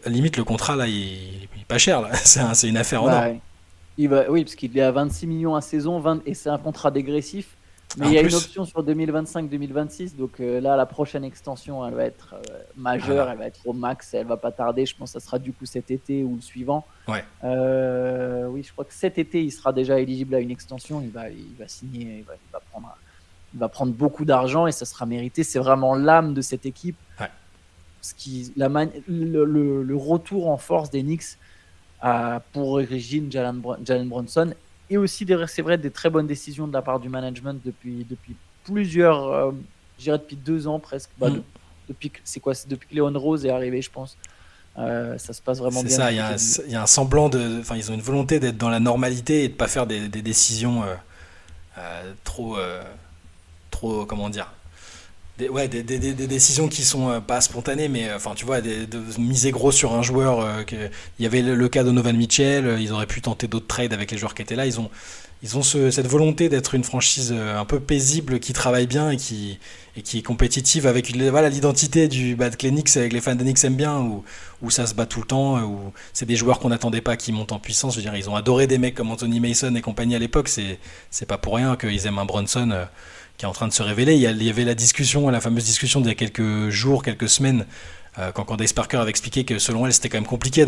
limite 0.07 0.37
le 0.37 0.45
contrat 0.45 0.77
là, 0.77 0.87
il, 0.87 1.49
est 1.59 1.65
pas 1.67 1.79
cher 1.79 2.01
là. 2.01 2.11
C'est 2.55 2.69
une 2.69 2.77
affaire 2.77 3.05
en 3.05 3.07
bah, 3.07 3.29
il 3.99 4.09
va, 4.09 4.31
oui, 4.31 4.45
parce 4.45 4.55
qu'il 4.55 4.77
est 4.77 4.83
à 4.83 4.91
26 4.91 5.27
millions 5.27 5.55
à 5.55 5.61
saison, 5.61 6.01
20, 6.01 6.23
et 6.27 6.35
c'est 6.35 6.49
un 6.49 6.59
contrat 6.59 6.91
dégressif. 6.91 7.57
Mais 7.99 8.07
il 8.07 8.13
y 8.13 8.19
a 8.19 8.23
une 8.23 8.35
option 8.35 8.65
sur 8.65 8.83
2025-2026, 8.85 10.17
donc 10.17 10.41
euh, 10.41 10.61
là, 10.61 10.77
la 10.77 10.87
prochaine 10.87 11.25
extension, 11.25 11.87
elle 11.87 11.95
va 11.95 12.05
être 12.05 12.35
euh, 12.35 12.59
majeure, 12.77 13.29
elle 13.29 13.39
va 13.39 13.47
être 13.47 13.61
au 13.67 13.73
max, 13.73 14.15
elle 14.15 14.27
va 14.27 14.37
pas 14.37 14.53
tarder. 14.53 14.87
Je 14.87 14.97
pense 14.97 15.13
que 15.13 15.21
ça 15.21 15.25
sera 15.25 15.39
du 15.39 15.53
coup 15.53 15.67
cet 15.67 15.91
été 15.91 16.25
ou 16.25 16.37
le 16.37 16.41
suivant. 16.41 16.87
Ouais. 17.07 17.25
Euh, 17.45 18.47
oui, 18.47 18.63
je 18.63 18.73
crois 18.73 18.85
que 18.85 18.95
cet 18.95 19.19
été, 19.19 19.43
il 19.43 19.51
sera 19.51 19.73
déjà 19.73 19.99
éligible 20.01 20.35
à 20.35 20.41
une 20.41 20.51
extension. 20.51 21.01
Il 21.03 21.11
va, 21.11 21.29
il 21.29 21.55
va 21.59 21.69
signer, 21.69 22.19
il 22.19 22.25
va, 22.25 22.35
il 22.35 22.53
va 22.53 22.61
prendre, 22.61 22.97
il 23.53 23.61
va 23.61 23.69
prendre 23.69 23.93
beaucoup 23.93 24.25
d'argent 24.25 24.67
et 24.67 24.73
ça 24.73 24.87
sera 24.87 25.05
mérité. 25.05 25.45
C'est 25.45 25.59
vraiment 25.59 25.95
l'âme 25.95 26.33
de 26.35 26.41
cette 26.41 26.65
équipe. 26.65 26.97
Ouais. 27.21 27.31
Ce 28.01 28.15
qui, 28.15 28.53
la 28.57 28.69
le, 28.69 29.45
le, 29.45 29.83
le, 29.83 29.97
retour 29.97 30.49
en 30.49 30.57
force 30.57 30.91
des 30.91 31.03
Knicks 31.03 31.39
pour 32.53 32.71
origine 32.71 33.31
Jalen, 33.31 33.63
Jalen 33.85 34.09
Bronson 34.09 34.55
et 34.93 34.99
aussi, 34.99 35.27
c'est 35.47 35.63
vrai, 35.63 35.79
des 35.79 35.91
très 35.91 36.11
bonnes 36.11 36.27
décisions 36.27 36.69
de 36.69 36.73
la 36.75 36.83
part 36.83 37.01
du 37.01 37.09
management 37.09 37.59
depuis, 37.65 38.07
depuis 38.09 38.37
plusieurs, 38.65 39.27
euh, 39.27 39.51
je 39.99 40.05
dirais 40.05 40.19
depuis 40.19 40.37
deux 40.37 40.67
ans 40.67 40.79
presque. 40.79 41.09
Bah, 41.19 41.31
mm. 41.31 41.43
depuis, 41.89 42.13
c'est 42.25 42.41
quoi 42.41 42.53
Depuis 42.67 42.89
que 42.89 42.95
Léon 42.95 43.11
Rose 43.15 43.47
est 43.47 43.51
arrivé, 43.51 43.81
je 43.81 43.91
pense. 43.91 44.19
Euh, 44.79 45.17
ça 45.17 45.33
se 45.33 45.41
passe 45.41 45.59
vraiment 45.59 45.81
bien. 45.81 45.89
C'est 45.89 45.97
ça, 45.97 46.13
il 46.13 46.17
y, 46.71 46.75
a 46.75 46.83
un, 46.83 46.87
semblant 46.87 47.31
de. 47.31 47.61
Enfin, 47.61 47.77
ils 47.77 47.91
ont 47.91 47.95
une 47.95 48.03
volonté 48.03 48.39
d'être 48.39 48.59
dans 48.59 48.69
la 48.69 48.81
normalité 48.81 49.45
et 49.45 49.49
de 49.49 49.55
ne 49.55 49.57
pas 49.59 49.69
faire 49.69 49.87
des, 49.87 50.09
décisions 50.09 50.83
euh, 51.79 52.13
trop. 52.25 52.59
trop. 53.71 54.05
Comment 54.05 54.29
dire 54.29 54.53
des, 55.39 55.49
ouais, 55.49 55.69
des, 55.69 55.83
décisions 55.83 56.69
qui 56.69 56.83
sont 56.83 57.11
euh, 57.11 57.21
pas 57.21 57.41
spontanées, 57.41 57.89
mais 57.89 58.09
euh, 58.09 58.17
enfin, 58.17 58.33
tu 58.35 58.45
vois, 58.45 58.61
de 58.61 58.87
miser 59.19 59.51
gros 59.51 59.73
sur 59.73 59.95
un 59.95 60.03
joueur. 60.03 60.41
Euh, 60.41 60.63
il 61.19 61.23
y 61.23 61.27
avait 61.27 61.43
le, 61.43 61.69
cas 61.69 61.85
de 61.85 61.91
Novan 61.91 62.13
Mitchell, 62.13 62.79
ils 62.81 62.93
auraient 62.93 63.07
pu 63.07 63.23
tenter 63.23 63.49
d'autres 63.49 63.67
trades 63.67 63.93
avec 63.93 64.11
les 64.11 64.19
joueurs 64.19 64.35
qui 64.35 64.43
étaient 64.43 64.57
là. 64.57 64.67
Ils 64.67 64.79
ont, 64.79 64.91
ils 65.43 65.57
ont 65.57 65.63
ce, 65.63 65.91
cette 65.91 66.07
volonté 66.07 66.49
d'être 66.49 66.75
une 66.75 66.85
franchise 66.85 67.33
un 67.33 67.65
peu 67.65 67.81
paisible, 67.81 68.39
qui 68.39 68.53
travaille 68.53 68.87
bien 68.87 69.11
et 69.11 69.17
qui, 69.17 69.59
et 69.97 70.03
qui 70.03 70.19
est 70.19 70.23
compétitive 70.23 70.87
avec 70.87 71.15
voilà, 71.17 71.49
l'identité 71.49 72.09
du 72.09 72.37
bah, 72.37 72.49
de 72.49 72.99
avec 72.99 73.13
les 73.13 73.21
fans 73.21 73.35
d'Enix 73.35 73.65
aiment 73.65 73.77
bien, 73.77 73.99
où, 74.63 74.71
ça 74.71 74.87
se 74.87 74.95
bat 74.95 75.07
tout 75.07 75.21
le 75.21 75.27
temps, 75.27 75.61
où 75.63 75.93
c'est 76.13 76.27
des 76.27 76.37
joueurs 76.37 76.61
qu'on 76.61 76.69
n'attendait 76.69 77.01
pas 77.01 77.17
qui 77.17 77.33
montent 77.33 77.53
en 77.53 77.59
puissance. 77.59 77.95
Je 77.95 77.99
veux 77.99 78.03
dire, 78.03 78.15
ils 78.15 78.31
ont 78.31 78.37
adoré 78.37 78.67
des 78.67 78.79
mecs 78.79 78.95
comme 78.95 79.11
Anthony 79.11 79.41
Mason 79.41 79.75
et 79.75 79.81
compagnie 79.81 80.15
à 80.15 80.19
l'époque. 80.19 80.49
C'est, 80.49 80.79
c'est 81.11 81.27
pas 81.27 81.39
pour 81.39 81.57
rien 81.57 81.77
qu'ils 81.77 82.07
aiment 82.07 82.19
un 82.19 82.25
Brunson 82.25 82.87
qui 83.37 83.45
est 83.45 83.49
en 83.49 83.53
train 83.53 83.69
de 83.69 83.73
se 83.73 83.83
révéler. 83.83 84.15
Il 84.15 84.21
y 84.21 84.51
avait 84.51 84.65
la 84.65 84.75
discussion, 84.75 85.29
la 85.29 85.41
fameuse 85.41 85.65
discussion 85.65 86.01
d'il 86.01 86.09
y 86.09 86.13
a 86.13 86.15
quelques 86.15 86.69
jours, 86.69 87.03
quelques 87.03 87.29
semaines, 87.29 87.61
euh, 87.61 88.02
quand 88.35 88.45
Candace 88.45 88.73
Parker 88.73 88.99
avait 88.99 89.11
expliqué 89.11 89.45
que 89.45 89.59
selon 89.59 89.87
elle, 89.87 89.93
c'était 89.93 90.11
quand 90.11 90.19
même 90.19 90.27
compliqué 90.27 90.67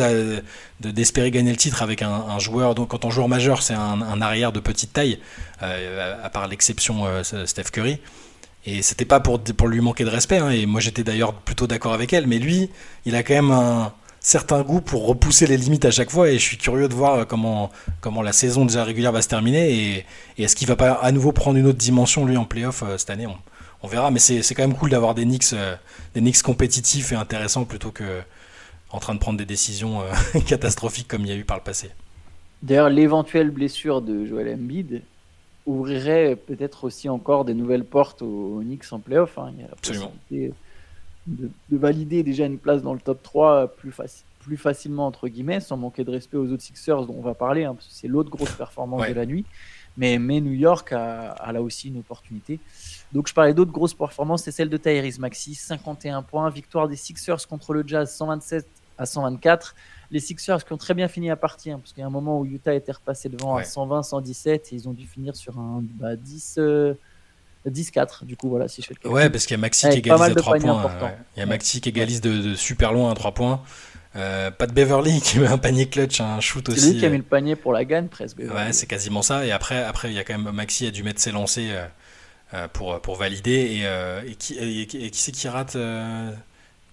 d'espérer 0.81 1.31
gagner 1.31 1.51
le 1.51 1.57
titre 1.57 1.83
avec 1.83 2.01
un, 2.03 2.39
joueur. 2.39 2.75
Donc, 2.75 2.89
quand 2.89 3.05
on 3.05 3.11
joueur 3.11 3.29
majeur, 3.29 3.63
c'est 3.63 3.75
un, 3.75 4.21
arrière 4.23 4.53
de 4.53 4.61
petite 4.61 4.93
taille, 4.93 5.19
euh, 5.63 6.17
à 6.23 6.31
part 6.31 6.49
l'exception 6.49 7.07
euh, 7.07 7.23
Steph 7.23 7.71
Curry. 7.73 8.01
Et 8.67 8.81
c'était 8.83 9.05
pas 9.05 9.21
pour, 9.21 9.69
lui 9.69 9.81
manquer 9.81 10.05
de 10.05 10.11
respect, 10.11 10.39
hein, 10.39 10.49
et 10.49 10.65
moi 10.65 10.81
j'étais 10.81 11.05
d'ailleurs 11.05 11.35
plutôt 11.35 11.67
d'accord 11.67 11.93
avec 11.93 12.13
elle, 12.15 12.27
mais 12.27 12.39
lui, 12.39 12.71
il 13.05 13.15
a 13.15 13.23
quand 13.23 13.35
même 13.35 13.51
un 13.51 13.93
certain 14.21 14.63
goût 14.63 14.81
pour 14.81 15.07
repousser 15.07 15.47
les 15.47 15.59
limites 15.59 15.85
à 15.85 15.91
chaque 15.91 16.11
fois, 16.11 16.31
et 16.31 16.39
je 16.39 16.43
suis 16.43 16.57
curieux 16.57 16.89
de 16.89 16.95
voir 16.95 17.27
comment, 17.27 17.71
la 18.23 18.33
saison 18.33 18.65
déjà 18.65 18.83
régulière 18.83 19.13
va 19.13 19.21
se 19.21 19.29
terminer, 19.29 19.99
et, 20.39 20.43
est-ce 20.43 20.57
qu'il 20.57 20.67
va 20.67 20.77
pas 20.77 20.93
à 20.93 21.13
nouveau 21.13 21.33
prendre 21.33 21.59
une 21.59 21.67
autre 21.67 21.79
dimension 21.79 22.25
lui 22.25 22.39
en 22.39 22.47
playoff 22.47 22.83
euh, 22.83 22.97
cette 22.97 23.11
année? 23.11 23.27
Verra, 23.87 24.11
mais 24.11 24.19
c'est 24.19 24.55
quand 24.55 24.67
même 24.67 24.77
cool 24.77 24.91
d'avoir 24.91 25.15
des 25.15 25.25
Knicks, 25.25 25.53
euh, 25.53 25.77
des 26.15 26.21
Knicks 26.21 26.43
compétitifs 26.43 27.13
et 27.13 27.17
intéressants 27.17 27.65
plutôt 27.65 27.91
que 27.91 28.23
en 28.91 29.01
train 29.01 29.15
de 29.15 29.19
prendre 29.19 29.39
des 29.39 29.47
décisions 29.47 30.03
euh, 30.03 30.41
catastrophiques 30.47 31.09
comme 31.09 31.23
il 31.23 31.29
y 31.29 31.33
a 31.33 31.37
eu 31.37 31.45
par 31.45 31.57
le 31.57 31.63
passé. 31.63 31.91
D'ailleurs, 32.63 32.89
l'éventuelle 32.89 33.51
blessure 33.51 34.01
de 34.01 34.25
Joel 34.25 34.55
Embiid 34.55 35.03
ouvrirait 35.67 36.37
peut-être 36.37 36.85
aussi 36.85 37.09
encore 37.09 37.45
des 37.45 37.55
nouvelles 37.55 37.85
portes 37.85 38.23
aux, 38.23 38.61
Knicks 38.63 38.93
en 38.93 39.01
playoff. 39.01 39.39
Hein. 39.39 39.53
Il 39.55 39.61
y 39.61 39.65
a 39.65 39.69
la 39.69 39.77
possibilité 39.77 40.55
de, 41.27 41.51
valider 41.71 42.23
déjà 42.23 42.47
une 42.47 42.59
place 42.59 42.83
dans 42.83 42.95
le 42.95 43.01
top 43.01 43.23
3 43.23 43.69
plus, 43.77 43.93
plus 44.41 44.57
facilement, 44.57 45.07
entre 45.07 45.29
guillemets, 45.29 45.61
sans 45.61 45.77
manquer 45.77 46.05
de 46.05 46.11
respect 46.11 46.37
aux 46.37 46.51
autres 46.53 46.63
Sixers 46.63 47.07
dont 47.07 47.17
on 47.19 47.23
va 47.23 47.35
parler, 47.35 47.65
hein, 47.65 47.75
parce 47.75 47.87
que 47.89 47.95
c'est 47.95 48.09
l'autre 48.09 48.31
grosse 48.31 48.53
performance 48.53 49.09
de 49.09 49.15
la 49.15 49.27
nuit. 49.27 49.45
Mais, 49.97 50.19
mais 50.19 50.41
New 50.41 50.53
York 50.53 50.93
a, 50.93 51.31
a, 51.31 51.53
là 51.53 51.63
aussi 51.63 51.89
une 51.89 51.99
opportunité. 51.99 52.59
Donc 53.15 53.29
je 53.29 53.33
parlais 53.33 53.55
d'autres 53.55 53.73
grosses 53.73 53.95
performances, 53.95 54.43
c'est 54.43 54.51
celle 54.51 54.69
de 54.69 54.77
Tyrese 54.77 55.19
Maxi, 55.19 55.55
51 55.55 56.23
points, 56.23 56.51
victoire 56.51 56.89
des 56.89 56.97
Sixers 56.97 57.47
contre 57.49 57.73
le 57.73 57.85
Jazz 57.87 58.13
127 58.13 58.67
à 58.99 59.07
124 59.07 59.75
les 60.15 60.21
Sixers 60.21 60.65
qui 60.65 60.73
ont 60.73 60.77
très 60.77 60.95
bien 60.95 61.09
fini 61.09 61.29
la 61.29 61.37
partie, 61.37 61.71
hein, 61.71 61.79
parce 61.79 61.93
qu'il 61.93 62.01
y 62.01 62.05
a 62.05 62.07
un 62.07 62.11
moment 62.11 62.39
où 62.39 62.47
Utah 62.47 62.75
était 62.75 62.93
repassé 62.93 63.29
devant 63.29 63.57
à 63.57 63.65
120, 63.65 64.03
117, 64.03 64.73
et 64.73 64.77
ils 64.77 64.89
ont 64.89 64.93
dû 64.93 65.07
finir 65.07 65.35
sur 65.37 65.59
un 65.59 65.83
10, 66.01 66.59
10-4. 67.67 67.99
Euh, 68.23 68.25
du 68.25 68.37
coup, 68.37 68.49
voilà, 68.49 68.69
si 68.69 68.81
je 68.81 68.87
fais 68.87 68.95
le 69.03 69.11
Ouais, 69.11 69.29
parce 69.29 69.45
qu'il 69.45 69.55
y 69.55 69.59
a 69.59 69.61
Maxi 69.61 69.89
qui 69.89 69.99
égalise 69.99 70.23
à 70.23 70.35
3 70.35 70.59
points. 70.59 71.13
Il 71.37 71.41
y 71.41 71.43
a 71.43 71.47
Maxi 71.47 71.81
qui 71.81 71.89
égalise 71.89 72.21
de, 72.21 72.55
super 72.55 72.93
loin 72.93 73.11
à 73.11 73.15
3 73.15 73.33
points. 73.33 73.63
Euh, 74.17 74.53
pas 74.53 74.69
de 74.69 74.73
Beverly 74.73 75.21
qui 75.25 75.41
met 75.41 75.49
un 75.49 75.59
panier 75.59 75.89
clutch, 75.89 76.21
un 76.21 76.39
shoot 76.39 76.69
aussi. 76.69 76.81
C'est 76.81 76.93
lui 76.93 76.99
qui 77.01 77.07
a 77.07 77.11
mis 77.11 77.17
le 77.17 77.25
panier 77.25 77.57
pour 77.57 77.73
la 77.73 77.85
gagne 77.85 78.07
presque. 78.07 78.39
Ouais, 78.39 78.73
c'est 78.73 78.87
quasiment 78.87 79.23
ça. 79.23 79.45
Et 79.45 79.51
après, 79.51 79.83
après, 79.83 80.11
il 80.11 80.15
y 80.15 80.21
a 80.21 80.25
quand 80.25 80.39
même 80.39 80.55
Maxi 80.55 80.87
a 80.87 80.93
dû 80.93 81.03
mettre 81.03 81.21
ses 81.21 81.33
lancers 81.33 81.73
euh, 81.75 81.87
pour, 82.73 83.01
pour 83.01 83.17
valider. 83.17 83.83
Et, 84.27 84.35
qui, 84.35 84.55
et, 84.59 84.87
qui 84.87 85.11
c'est 85.13 85.33
qui 85.33 85.49
rate 85.49 85.77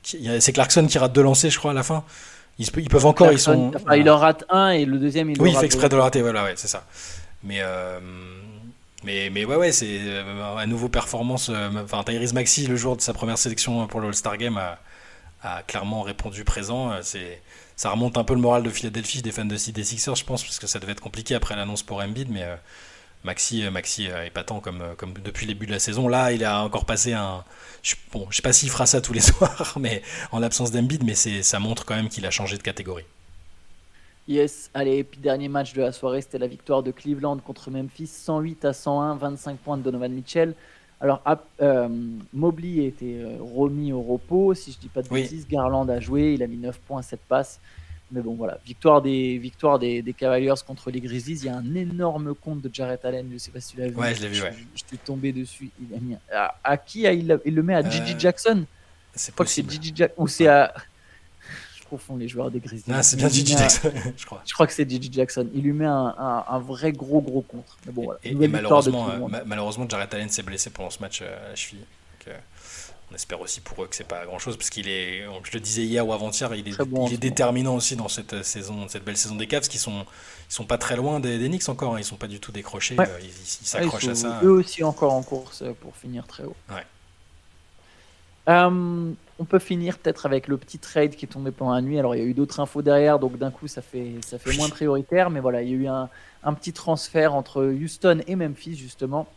C'est 0.03 0.53
Clarkson 0.53 0.87
qui 0.87 0.97
rate 0.97 1.13
deux 1.13 1.23
lancers, 1.23 1.51
je 1.51 1.57
crois, 1.57 1.71
à 1.71 1.75
la 1.75 1.83
fin. 1.83 2.03
Ils, 2.59 2.89
peuvent 2.89 3.05
encore, 3.05 3.31
ils 3.31 3.39
sont. 3.39 3.71
il 3.95 4.09
en 4.09 4.17
rate 4.17 4.45
un 4.49 4.69
et 4.69 4.85
le 4.85 4.99
deuxième, 4.99 5.29
il 5.29 5.41
Oui, 5.41 5.51
il 5.51 5.57
fait 5.57 5.65
exprès 5.65 5.89
de 5.89 5.95
le 5.95 6.01
rater, 6.01 6.21
voilà, 6.21 6.43
ouais, 6.43 6.53
c'est 6.55 6.67
ça. 6.67 6.85
Mais, 7.43 7.57
euh, 7.61 7.99
mais, 9.03 9.29
mais 9.31 9.45
ouais, 9.45 9.55
ouais, 9.55 9.71
c'est 9.71 9.99
euh, 9.99 10.57
un 10.57 10.67
nouveau 10.67 10.89
performance. 10.89 11.49
Euh, 11.49 11.69
enfin, 11.83 12.03
Tyrese 12.03 12.33
Maxi, 12.33 12.67
le 12.67 12.75
jour 12.75 12.95
de 12.95 13.01
sa 13.01 13.13
première 13.13 13.37
sélection 13.37 13.87
pour 13.87 13.99
le 13.99 14.09
All-Star 14.09 14.37
Game, 14.37 14.57
a, 14.57 14.77
a, 15.43 15.63
clairement 15.63 16.03
répondu 16.03 16.43
présent. 16.43 16.91
C'est, 17.01 17.41
ça 17.75 17.89
remonte 17.89 18.17
un 18.17 18.23
peu 18.23 18.35
le 18.35 18.41
moral 18.41 18.61
de 18.61 18.69
Philadelphie, 18.69 19.23
des 19.23 19.31
fans 19.31 19.45
de 19.45 19.71
des 19.71 19.83
Sixers, 19.83 20.15
je 20.15 20.25
pense, 20.25 20.43
parce 20.43 20.59
que 20.59 20.67
ça 20.67 20.77
devait 20.77 20.91
être 20.91 21.01
compliqué 21.01 21.33
après 21.33 21.55
l'annonce 21.55 21.83
pour 21.83 21.99
Embiid, 22.01 22.29
mais. 22.29 22.45
Maxi, 23.23 23.63
Maxi 23.69 24.07
épatant 24.25 24.59
comme, 24.59 24.83
comme 24.97 25.13
depuis 25.13 25.45
le 25.45 25.53
début 25.53 25.65
de 25.67 25.71
la 25.71 25.79
saison. 25.79 26.07
Là, 26.07 26.31
il 26.31 26.43
a 26.43 26.63
encore 26.63 26.85
passé 26.85 27.13
un, 27.13 27.43
je, 27.83 27.95
bon, 28.11 28.27
je 28.29 28.37
sais 28.37 28.41
pas 28.41 28.53
s'il 28.53 28.69
fera 28.69 28.85
ça 28.85 29.01
tous 29.01 29.13
les 29.13 29.21
soirs, 29.31 29.77
mais 29.79 30.01
en 30.31 30.39
l'absence 30.39 30.71
d'Embiid, 30.71 31.03
mais 31.03 31.15
ça 31.15 31.59
montre 31.59 31.85
quand 31.85 31.95
même 31.95 32.09
qu'il 32.09 32.25
a 32.25 32.31
changé 32.31 32.57
de 32.57 32.63
catégorie. 32.63 33.05
Yes, 34.27 34.69
allez, 34.73 34.97
et 34.97 35.03
puis 35.03 35.19
dernier 35.19 35.47
match 35.47 35.73
de 35.73 35.81
la 35.81 35.91
soirée, 35.91 36.21
c'était 36.21 36.37
la 36.37 36.47
victoire 36.47 36.83
de 36.83 36.91
Cleveland 36.91 37.37
contre 37.37 37.71
Memphis, 37.71 38.07
108 38.07 38.65
à 38.65 38.73
101, 38.73 39.15
25 39.15 39.57
points 39.57 39.77
de 39.77 39.83
Donovan 39.83 40.11
Mitchell. 40.11 40.53
Alors, 40.99 41.23
euh, 41.61 41.89
Mobley 42.31 42.81
a 42.81 42.87
été 42.87 43.19
euh, 43.19 43.37
remis 43.39 43.91
au 43.91 44.01
repos, 44.03 44.53
si 44.53 44.71
je 44.71 44.77
dis 44.77 44.87
pas 44.87 45.01
de 45.01 45.09
bêtises. 45.09 45.47
Garland 45.47 45.89
a 45.89 45.99
joué, 45.99 46.35
il 46.35 46.43
a 46.43 46.47
mis 46.47 46.57
9 46.57 46.77
points, 46.79 47.01
7 47.01 47.19
passes. 47.27 47.59
Mais 48.11 48.21
bon, 48.21 48.33
voilà, 48.35 48.59
victoire 48.65 49.01
des, 49.01 49.37
victoire 49.37 49.79
des, 49.79 50.01
des, 50.01 50.13
Cavaliers 50.13 50.53
contre 50.67 50.91
les 50.91 50.99
Grizzlies. 50.99 51.39
Il 51.39 51.45
y 51.45 51.49
a 51.49 51.55
un 51.55 51.75
énorme 51.75 52.35
compte 52.35 52.61
de 52.61 52.69
Jarrett 52.73 53.03
Allen. 53.05 53.29
Je 53.31 53.37
sais 53.37 53.51
pas 53.51 53.61
si 53.61 53.73
tu 53.73 53.79
l'as 53.79 53.87
vu. 53.87 53.95
Ouais, 53.95 54.13
je 54.13 54.21
l'ai 54.21 54.27
vu, 54.27 54.41
ouais. 54.41 54.53
Je, 54.75 54.83
suis 54.85 54.97
tombé 54.97 55.31
dessus. 55.31 55.69
Il 55.79 55.95
a 55.95 55.99
mis 55.99 56.17
à, 56.63 56.77
qui 56.77 57.03
il, 57.03 57.27
le 57.27 57.63
met 57.63 57.75
à 57.75 57.89
Gigi 57.89 58.13
euh, 58.13 58.19
Jackson? 58.19 58.65
C'est 59.15 59.33
pas 59.33 59.45
que 59.45 59.49
c'est 59.49 59.69
Gigi 59.69 59.93
Jackson. 59.95 60.21
Ou 60.21 60.27
c'est 60.27 60.47
à. 60.47 60.73
Je 61.77 61.97
confonds 61.97 62.17
les 62.17 62.27
joueurs 62.27 62.51
des 62.51 62.59
Grizzlies. 62.59 62.93
Ah, 62.93 63.03
c'est 63.03 63.17
bien 63.17 63.27
Gigi 63.29 63.57
Jackson, 63.57 63.91
je 64.17 64.25
crois. 64.25 64.41
Je 64.45 64.53
crois 64.53 64.65
que 64.65 64.71
c'est 64.71 64.89
Gigi 64.89 65.11
Jackson. 65.11 65.49
Il 65.53 65.63
lui 65.63 65.73
met 65.73 65.85
un, 65.85 66.15
un, 66.47 66.59
vrai 66.59 66.93
gros, 66.93 67.21
gros 67.21 67.41
contre. 67.41 67.77
Mais 67.85 67.91
bon, 67.91 68.03
voilà. 68.03 68.19
Et, 68.23 68.33
malheureusement, 68.33 69.09
euh, 69.09 69.39
malheureusement, 69.45 69.85
Jarrett 69.89 70.13
Allen 70.13 70.29
s'est 70.29 70.43
blessé 70.43 70.69
pendant 70.69 70.89
ce 70.89 70.99
match 70.99 71.21
euh, 71.21 71.45
à 71.45 71.49
la 71.49 71.55
cheville. 71.55 71.83
On 73.11 73.15
espère 73.15 73.41
aussi 73.41 73.59
pour 73.59 73.83
eux 73.83 73.87
que 73.87 73.95
c'est 73.95 74.07
pas 74.07 74.25
grand 74.25 74.39
chose 74.39 74.55
parce 74.55 74.69
qu'il 74.69 74.87
est, 74.87 75.25
je 75.43 75.51
le 75.51 75.59
disais 75.59 75.83
hier 75.83 76.07
ou 76.07 76.13
avant-hier, 76.13 76.55
il 76.55 76.69
est, 76.69 76.77
il 77.07 77.13
est 77.13 77.17
déterminant 77.17 77.75
aussi 77.75 77.97
dans 77.97 78.07
cette 78.07 78.41
saison, 78.43 78.87
cette 78.87 79.03
belle 79.03 79.17
saison 79.17 79.35
des 79.35 79.47
Cavs 79.47 79.67
qui 79.67 79.77
sont, 79.77 80.05
ils 80.49 80.53
sont 80.53 80.63
pas 80.63 80.77
très 80.77 80.95
loin 80.95 81.19
des, 81.19 81.37
Knicks 81.49 81.67
encore, 81.67 81.95
hein. 81.95 81.99
ils 81.99 82.05
sont 82.05 82.15
pas 82.15 82.27
du 82.27 82.39
tout 82.39 82.53
décrochés, 82.53 82.95
euh, 82.97 83.05
ils 83.21 83.67
s'accrochent 83.67 84.07
à 84.07 84.15
ça. 84.15 84.39
Eux 84.43 84.51
aussi 84.51 84.83
encore 84.85 85.11
en 85.11 85.23
course 85.23 85.63
pour 85.81 85.93
finir 85.97 86.25
très 86.25 86.43
haut. 86.43 86.55
Ouais. 86.69 86.85
Euh, 88.47 89.11
on 89.39 89.45
peut 89.45 89.59
finir 89.59 89.97
peut-être 89.97 90.25
avec 90.25 90.47
le 90.47 90.57
petit 90.57 90.79
trade 90.79 91.15
qui 91.15 91.25
est 91.25 91.29
tombé 91.29 91.51
pendant 91.51 91.73
la 91.73 91.81
nuit. 91.81 91.99
Alors 91.99 92.15
il 92.15 92.19
y 92.19 92.21
a 92.21 92.25
eu 92.25 92.33
d'autres 92.33 92.61
infos 92.61 92.81
derrière, 92.81 93.19
donc 93.19 93.37
d'un 93.37 93.51
coup 93.51 93.67
ça 93.67 93.81
fait, 93.81 94.13
ça 94.25 94.39
fait 94.39 94.55
moins 94.55 94.69
prioritaire, 94.69 95.29
mais 95.29 95.41
voilà, 95.41 95.61
il 95.63 95.69
y 95.69 95.73
a 95.73 95.75
eu 95.75 95.87
un, 95.87 96.09
un 96.43 96.53
petit 96.53 96.71
transfert 96.71 97.33
entre 97.33 97.65
Houston 97.65 98.21
et 98.25 98.35
Memphis 98.37 98.77
justement. 98.77 99.27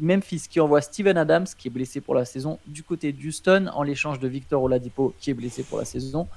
Memphis 0.00 0.46
qui 0.48 0.60
envoie 0.60 0.80
Steven 0.80 1.16
Adams, 1.16 1.46
qui 1.58 1.68
est 1.68 1.70
blessé 1.70 2.00
pour 2.00 2.14
la 2.14 2.24
saison, 2.24 2.58
du 2.66 2.82
côté 2.82 3.12
d'Houston, 3.12 3.70
en 3.74 3.82
l'échange 3.82 4.18
de 4.18 4.28
Victor 4.28 4.62
Oladipo, 4.62 5.14
qui 5.18 5.30
est 5.30 5.34
blessé 5.34 5.62
pour 5.62 5.78
la 5.78 5.84
saison, 5.84 6.28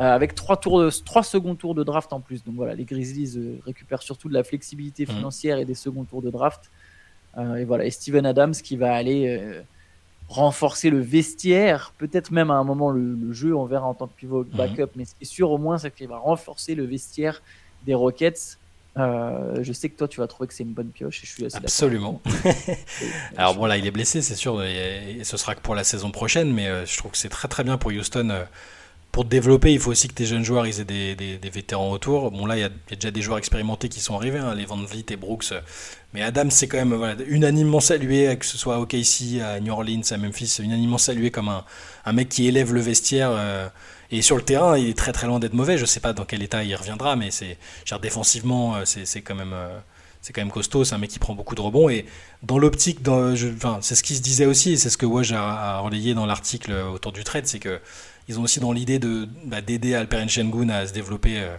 euh, 0.00 0.04
avec 0.04 0.34
trois, 0.34 0.56
tours 0.56 0.80
de, 0.80 0.90
trois 1.04 1.22
seconds 1.22 1.54
tours 1.54 1.74
de 1.74 1.84
draft 1.84 2.12
en 2.12 2.20
plus. 2.20 2.42
Donc 2.44 2.54
voilà, 2.56 2.74
les 2.74 2.84
Grizzlies 2.84 3.36
euh, 3.36 3.58
récupèrent 3.64 4.02
surtout 4.02 4.28
de 4.28 4.34
la 4.34 4.44
flexibilité 4.44 5.04
mhm. 5.06 5.16
financière 5.16 5.58
et 5.58 5.64
des 5.64 5.74
seconds 5.74 6.04
tours 6.04 6.22
de 6.22 6.30
draft. 6.30 6.70
Euh, 7.38 7.56
et 7.56 7.64
voilà, 7.64 7.84
et 7.84 7.90
Steven 7.90 8.26
Adams 8.26 8.54
qui 8.54 8.76
va 8.76 8.94
aller 8.94 9.62
renforcer 10.28 10.88
le 10.88 11.00
vestiaire, 11.00 11.92
peut-être 11.98 12.30
même 12.30 12.50
à 12.50 12.54
un 12.54 12.64
moment 12.64 12.90
le, 12.90 13.32
jeu, 13.32 13.54
on 13.54 13.66
verra 13.66 13.86
en 13.86 13.94
tant 13.94 14.06
que 14.06 14.14
pivot 14.14 14.44
mhm. 14.44 14.56
backup, 14.56 14.90
mais 14.96 15.04
ce 15.04 15.14
qui 15.14 15.22
est 15.22 15.26
sûr 15.26 15.50
au 15.50 15.58
moins, 15.58 15.78
c'est 15.78 15.94
qu'il 15.94 16.08
va 16.08 16.18
renforcer 16.18 16.74
le 16.74 16.84
vestiaire 16.84 17.42
des 17.84 17.94
Rockets 17.94 18.58
euh, 18.98 19.62
je 19.62 19.72
sais 19.72 19.88
que 19.88 19.96
toi, 19.96 20.06
tu 20.06 20.20
vas 20.20 20.26
trouver 20.26 20.48
que 20.48 20.54
c'est 20.54 20.64
une 20.64 20.74
bonne 20.74 20.90
pioche 20.90 21.22
et 21.22 21.26
je 21.26 21.32
suis 21.32 21.44
assez 21.46 21.56
Absolument. 21.56 22.20
Alors 23.36 23.54
bon, 23.54 23.66
là, 23.66 23.78
il 23.78 23.86
est 23.86 23.90
blessé, 23.90 24.20
c'est 24.22 24.34
sûr, 24.34 24.62
et, 24.62 25.20
ce 25.22 25.36
sera 25.36 25.54
que 25.54 25.60
pour 25.60 25.74
la 25.74 25.84
saison 25.84 26.10
prochaine, 26.10 26.52
mais 26.52 26.66
euh, 26.68 26.84
je 26.84 26.96
trouve 26.98 27.12
que 27.12 27.18
c'est 27.18 27.30
très 27.30 27.48
très 27.48 27.64
bien 27.64 27.78
pour 27.78 27.90
Houston. 27.90 28.28
Euh, 28.30 28.44
pour 29.10 29.24
te 29.24 29.28
développer, 29.28 29.70
il 29.74 29.78
faut 29.78 29.90
aussi 29.90 30.08
que 30.08 30.14
tes 30.14 30.24
jeunes 30.24 30.42
joueurs 30.42 30.66
ils 30.66 30.80
aient 30.80 30.86
des, 30.86 31.14
des, 31.14 31.50
vétérans 31.50 31.90
autour. 31.90 32.30
Bon, 32.30 32.46
là, 32.46 32.56
il 32.56 32.60
y, 32.60 32.64
a, 32.64 32.70
déjà 32.90 33.10
des 33.10 33.20
joueurs 33.20 33.36
expérimentés 33.36 33.90
qui 33.90 34.00
sont 34.00 34.16
arrivés, 34.16 34.38
hein, 34.38 34.54
les 34.54 34.64
Van 34.64 34.78
Vliet 34.78 35.04
et 35.10 35.16
Brooks. 35.16 35.52
Mais 36.14 36.22
Adam, 36.22 36.48
c'est 36.48 36.66
quand 36.66 36.78
même 36.78 36.94
voilà, 36.94 37.16
unanimement 37.26 37.80
salué, 37.80 38.34
que 38.38 38.46
ce 38.46 38.56
soit 38.56 38.76
à 38.76 38.78
OKC, 38.78 39.42
à 39.44 39.60
New 39.60 39.70
Orleans, 39.70 40.00
à 40.10 40.16
Memphis, 40.16 40.60
unanimement 40.62 40.96
salué 40.96 41.30
comme 41.30 41.50
un, 41.50 41.62
un 42.06 42.12
mec 42.14 42.30
qui 42.30 42.46
élève 42.46 42.72
le 42.72 42.80
vestiaire. 42.80 43.32
Et 44.12 44.20
sur 44.20 44.36
le 44.36 44.42
terrain, 44.42 44.76
il 44.76 44.90
est 44.90 44.96
très 44.96 45.12
très 45.12 45.26
loin 45.26 45.40
d'être 45.40 45.54
mauvais. 45.54 45.78
Je 45.78 45.86
sais 45.86 45.98
pas 45.98 46.12
dans 46.12 46.26
quel 46.26 46.42
état 46.42 46.62
il 46.62 46.76
reviendra, 46.76 47.16
mais 47.16 47.30
c'est 47.30 47.56
défensivement, 48.02 48.76
euh, 48.76 48.82
c'est 48.84 49.22
quand 49.22 49.34
même 49.34 49.54
euh, 49.54 49.78
c'est 50.20 50.34
quand 50.34 50.42
même 50.42 50.50
costaud. 50.50 50.84
C'est 50.84 50.94
un 50.94 50.98
mec 50.98 51.10
qui 51.10 51.18
prend 51.18 51.34
beaucoup 51.34 51.54
de 51.54 51.62
rebonds. 51.62 51.88
Et 51.88 52.04
dans 52.42 52.58
l'optique, 52.58 52.98
c'est 53.80 53.94
ce 53.94 54.02
qui 54.02 54.14
se 54.14 54.20
disait 54.20 54.44
aussi, 54.44 54.72
et 54.72 54.76
c'est 54.76 54.90
ce 54.90 54.98
que 54.98 55.06
Woj 55.06 55.32
a, 55.32 55.78
relayé 55.78 56.12
dans 56.12 56.26
l'article 56.26 56.72
autour 56.72 57.12
du 57.12 57.24
trade, 57.24 57.46
c'est 57.46 57.58
que 57.58 57.80
ils 58.28 58.38
ont 58.38 58.42
aussi 58.42 58.60
dans 58.60 58.72
l'idée 58.72 58.98
de 58.98 59.26
bah, 59.46 59.62
d'aider 59.62 59.94
Alperen 59.94 60.28
Sengun 60.28 60.68
à 60.68 60.86
se 60.86 60.92
développer. 60.92 61.40
Euh, 61.40 61.56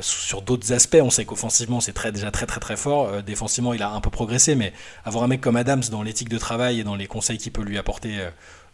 sur 0.00 0.40
d'autres 0.40 0.72
aspects, 0.72 0.96
on 0.98 1.10
sait 1.10 1.26
qu'offensivement 1.26 1.78
c'est 1.78 1.92
très, 1.92 2.10
déjà 2.10 2.30
très 2.30 2.46
très 2.46 2.58
très 2.58 2.74
fort. 2.74 3.22
défensivement, 3.22 3.74
il 3.74 3.82
a 3.82 3.90
un 3.90 4.00
peu 4.00 4.08
progressé, 4.08 4.54
mais 4.54 4.72
avoir 5.04 5.24
un 5.24 5.26
mec 5.26 5.42
comme 5.42 5.56
Adams 5.56 5.82
dans 5.90 6.02
l'éthique 6.02 6.30
de 6.30 6.38
travail 6.38 6.80
et 6.80 6.84
dans 6.84 6.94
les 6.94 7.06
conseils 7.06 7.36
qu'il 7.36 7.52
peut 7.52 7.62
lui 7.62 7.76
apporter 7.76 8.18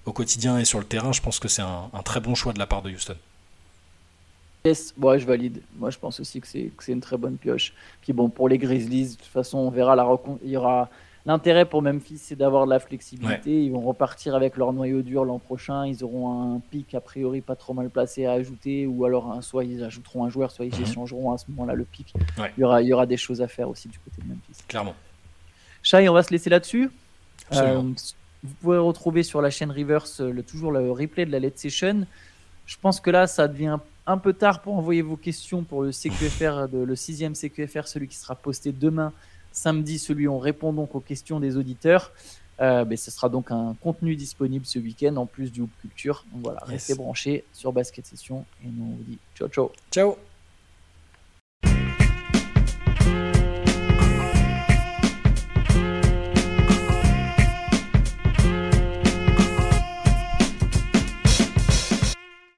au 0.06 0.12
quotidien 0.12 0.58
et 0.58 0.64
sur 0.64 0.78
le 0.78 0.84
terrain, 0.84 1.12
je 1.12 1.20
pense 1.20 1.38
que 1.38 1.48
c'est 1.48 1.62
un, 1.62 1.90
très 2.04 2.20
bon 2.20 2.34
choix 2.34 2.52
de 2.52 2.58
la 2.58 2.66
part 2.66 2.82
de 2.82 2.90
Houston. 2.90 3.16
Yes, 4.64 4.94
moi 4.98 5.16
je 5.16 5.24
valide. 5.24 5.62
Moi 5.76 5.90
je 5.90 5.98
pense 5.98 6.20
aussi 6.20 6.40
que 6.40 6.46
c'est 6.46 6.70
une 6.88 7.00
très 7.00 7.16
bonne 7.16 7.36
pioche. 7.36 7.72
Puis 8.02 8.12
bon, 8.12 8.28
pour 8.28 8.48
les 8.48 8.58
Grizzlies, 8.58 9.10
de 9.12 9.14
toute 9.14 9.24
façon, 9.24 9.58
on 9.58 9.70
verra 9.70 9.96
la 9.96 10.06
il 10.44 10.50
y 10.50 10.56
aura 10.56 10.90
l'intérêt 11.24 11.64
pour 11.64 11.82
Memphis, 11.82 12.18
c'est 12.18 12.36
d'avoir 12.36 12.66
de 12.66 12.70
la 12.70 12.78
flexibilité. 12.78 13.64
Ils 13.64 13.72
vont 13.72 13.80
repartir 13.80 14.34
avec 14.34 14.56
leur 14.56 14.72
noyau 14.72 15.02
dur 15.02 15.24
l'an 15.24 15.38
prochain. 15.38 15.86
Ils 15.86 16.02
auront 16.04 16.56
un 16.56 16.60
pic 16.70 16.94
a 16.94 17.00
priori 17.00 17.40
pas 17.40 17.56
trop 17.56 17.74
mal 17.74 17.88
placé 17.90 18.26
à 18.26 18.32
ajouter, 18.32 18.86
ou 18.86 19.04
alors 19.04 19.30
un, 19.32 19.42
soit 19.42 19.64
ils 19.64 19.82
ajouteront 19.82 20.24
un 20.24 20.30
joueur, 20.30 20.50
soit 20.50 20.66
ils 20.66 20.74
mhm. 20.74 20.82
échangeront 20.82 21.32
à 21.32 21.38
ce 21.38 21.44
moment-là 21.48 21.74
le 21.74 21.84
pic. 21.84 22.12
Il, 22.56 22.60
y 22.60 22.64
aura, 22.64 22.82
il 22.82 22.88
y 22.88 22.92
aura 22.92 23.06
des 23.06 23.16
choses 23.16 23.40
à 23.40 23.48
faire 23.48 23.68
aussi 23.68 23.88
du 23.88 23.98
côté 23.98 24.22
de 24.22 24.28
Memphis. 24.28 24.62
Clairement. 24.68 24.94
Shai, 25.82 26.08
on 26.08 26.12
va 26.12 26.22
se 26.22 26.30
laisser 26.30 26.50
là-dessus. 26.50 26.90
Euh, 27.52 27.82
vous 28.42 28.54
pouvez 28.54 28.78
retrouver 28.78 29.22
sur 29.22 29.42
la 29.42 29.50
chaîne 29.50 29.70
Reverse 29.70 30.20
le, 30.20 30.42
toujours 30.42 30.72
le 30.72 30.90
replay 30.90 31.26
de 31.26 31.32
la 31.32 31.38
Let's 31.38 31.60
Session. 31.60 32.06
Je 32.66 32.76
pense 32.80 33.00
que 33.00 33.10
là, 33.10 33.26
ça 33.26 33.48
devient 33.48 33.78
un 34.06 34.18
peu 34.18 34.32
tard 34.32 34.62
pour 34.62 34.74
envoyer 34.74 35.02
vos 35.02 35.16
questions 35.16 35.62
pour 35.62 35.82
le 35.82 35.92
CQFR, 35.92 36.68
de, 36.68 36.78
le 36.82 36.96
sixième 36.96 37.34
CQFR, 37.34 37.86
celui 37.86 38.08
qui 38.08 38.16
sera 38.16 38.34
posté 38.34 38.72
demain, 38.72 39.12
samedi, 39.52 39.98
celui 39.98 40.26
où 40.26 40.32
on 40.32 40.38
répond 40.38 40.72
donc 40.72 40.94
aux 40.94 41.00
questions 41.00 41.40
des 41.40 41.56
auditeurs. 41.56 42.12
Euh, 42.60 42.84
mais 42.86 42.96
ce 42.96 43.10
sera 43.10 43.28
donc 43.30 43.50
un 43.50 43.74
contenu 43.80 44.16
disponible 44.16 44.66
ce 44.66 44.78
week-end 44.78 45.16
en 45.16 45.26
plus 45.26 45.50
du 45.50 45.62
Hoop 45.62 45.70
Culture. 45.80 46.24
Donc 46.32 46.42
voilà, 46.44 46.60
restez 46.64 46.94
branchés 46.94 47.44
sur 47.52 47.72
Basket 47.72 48.04
Session 48.04 48.44
et 48.62 48.68
nous 48.68 48.84
on 48.84 48.96
vous 48.96 49.04
dit 49.04 49.18
ciao 49.34 49.48
ciao. 49.48 49.72
Ciao 49.90 50.29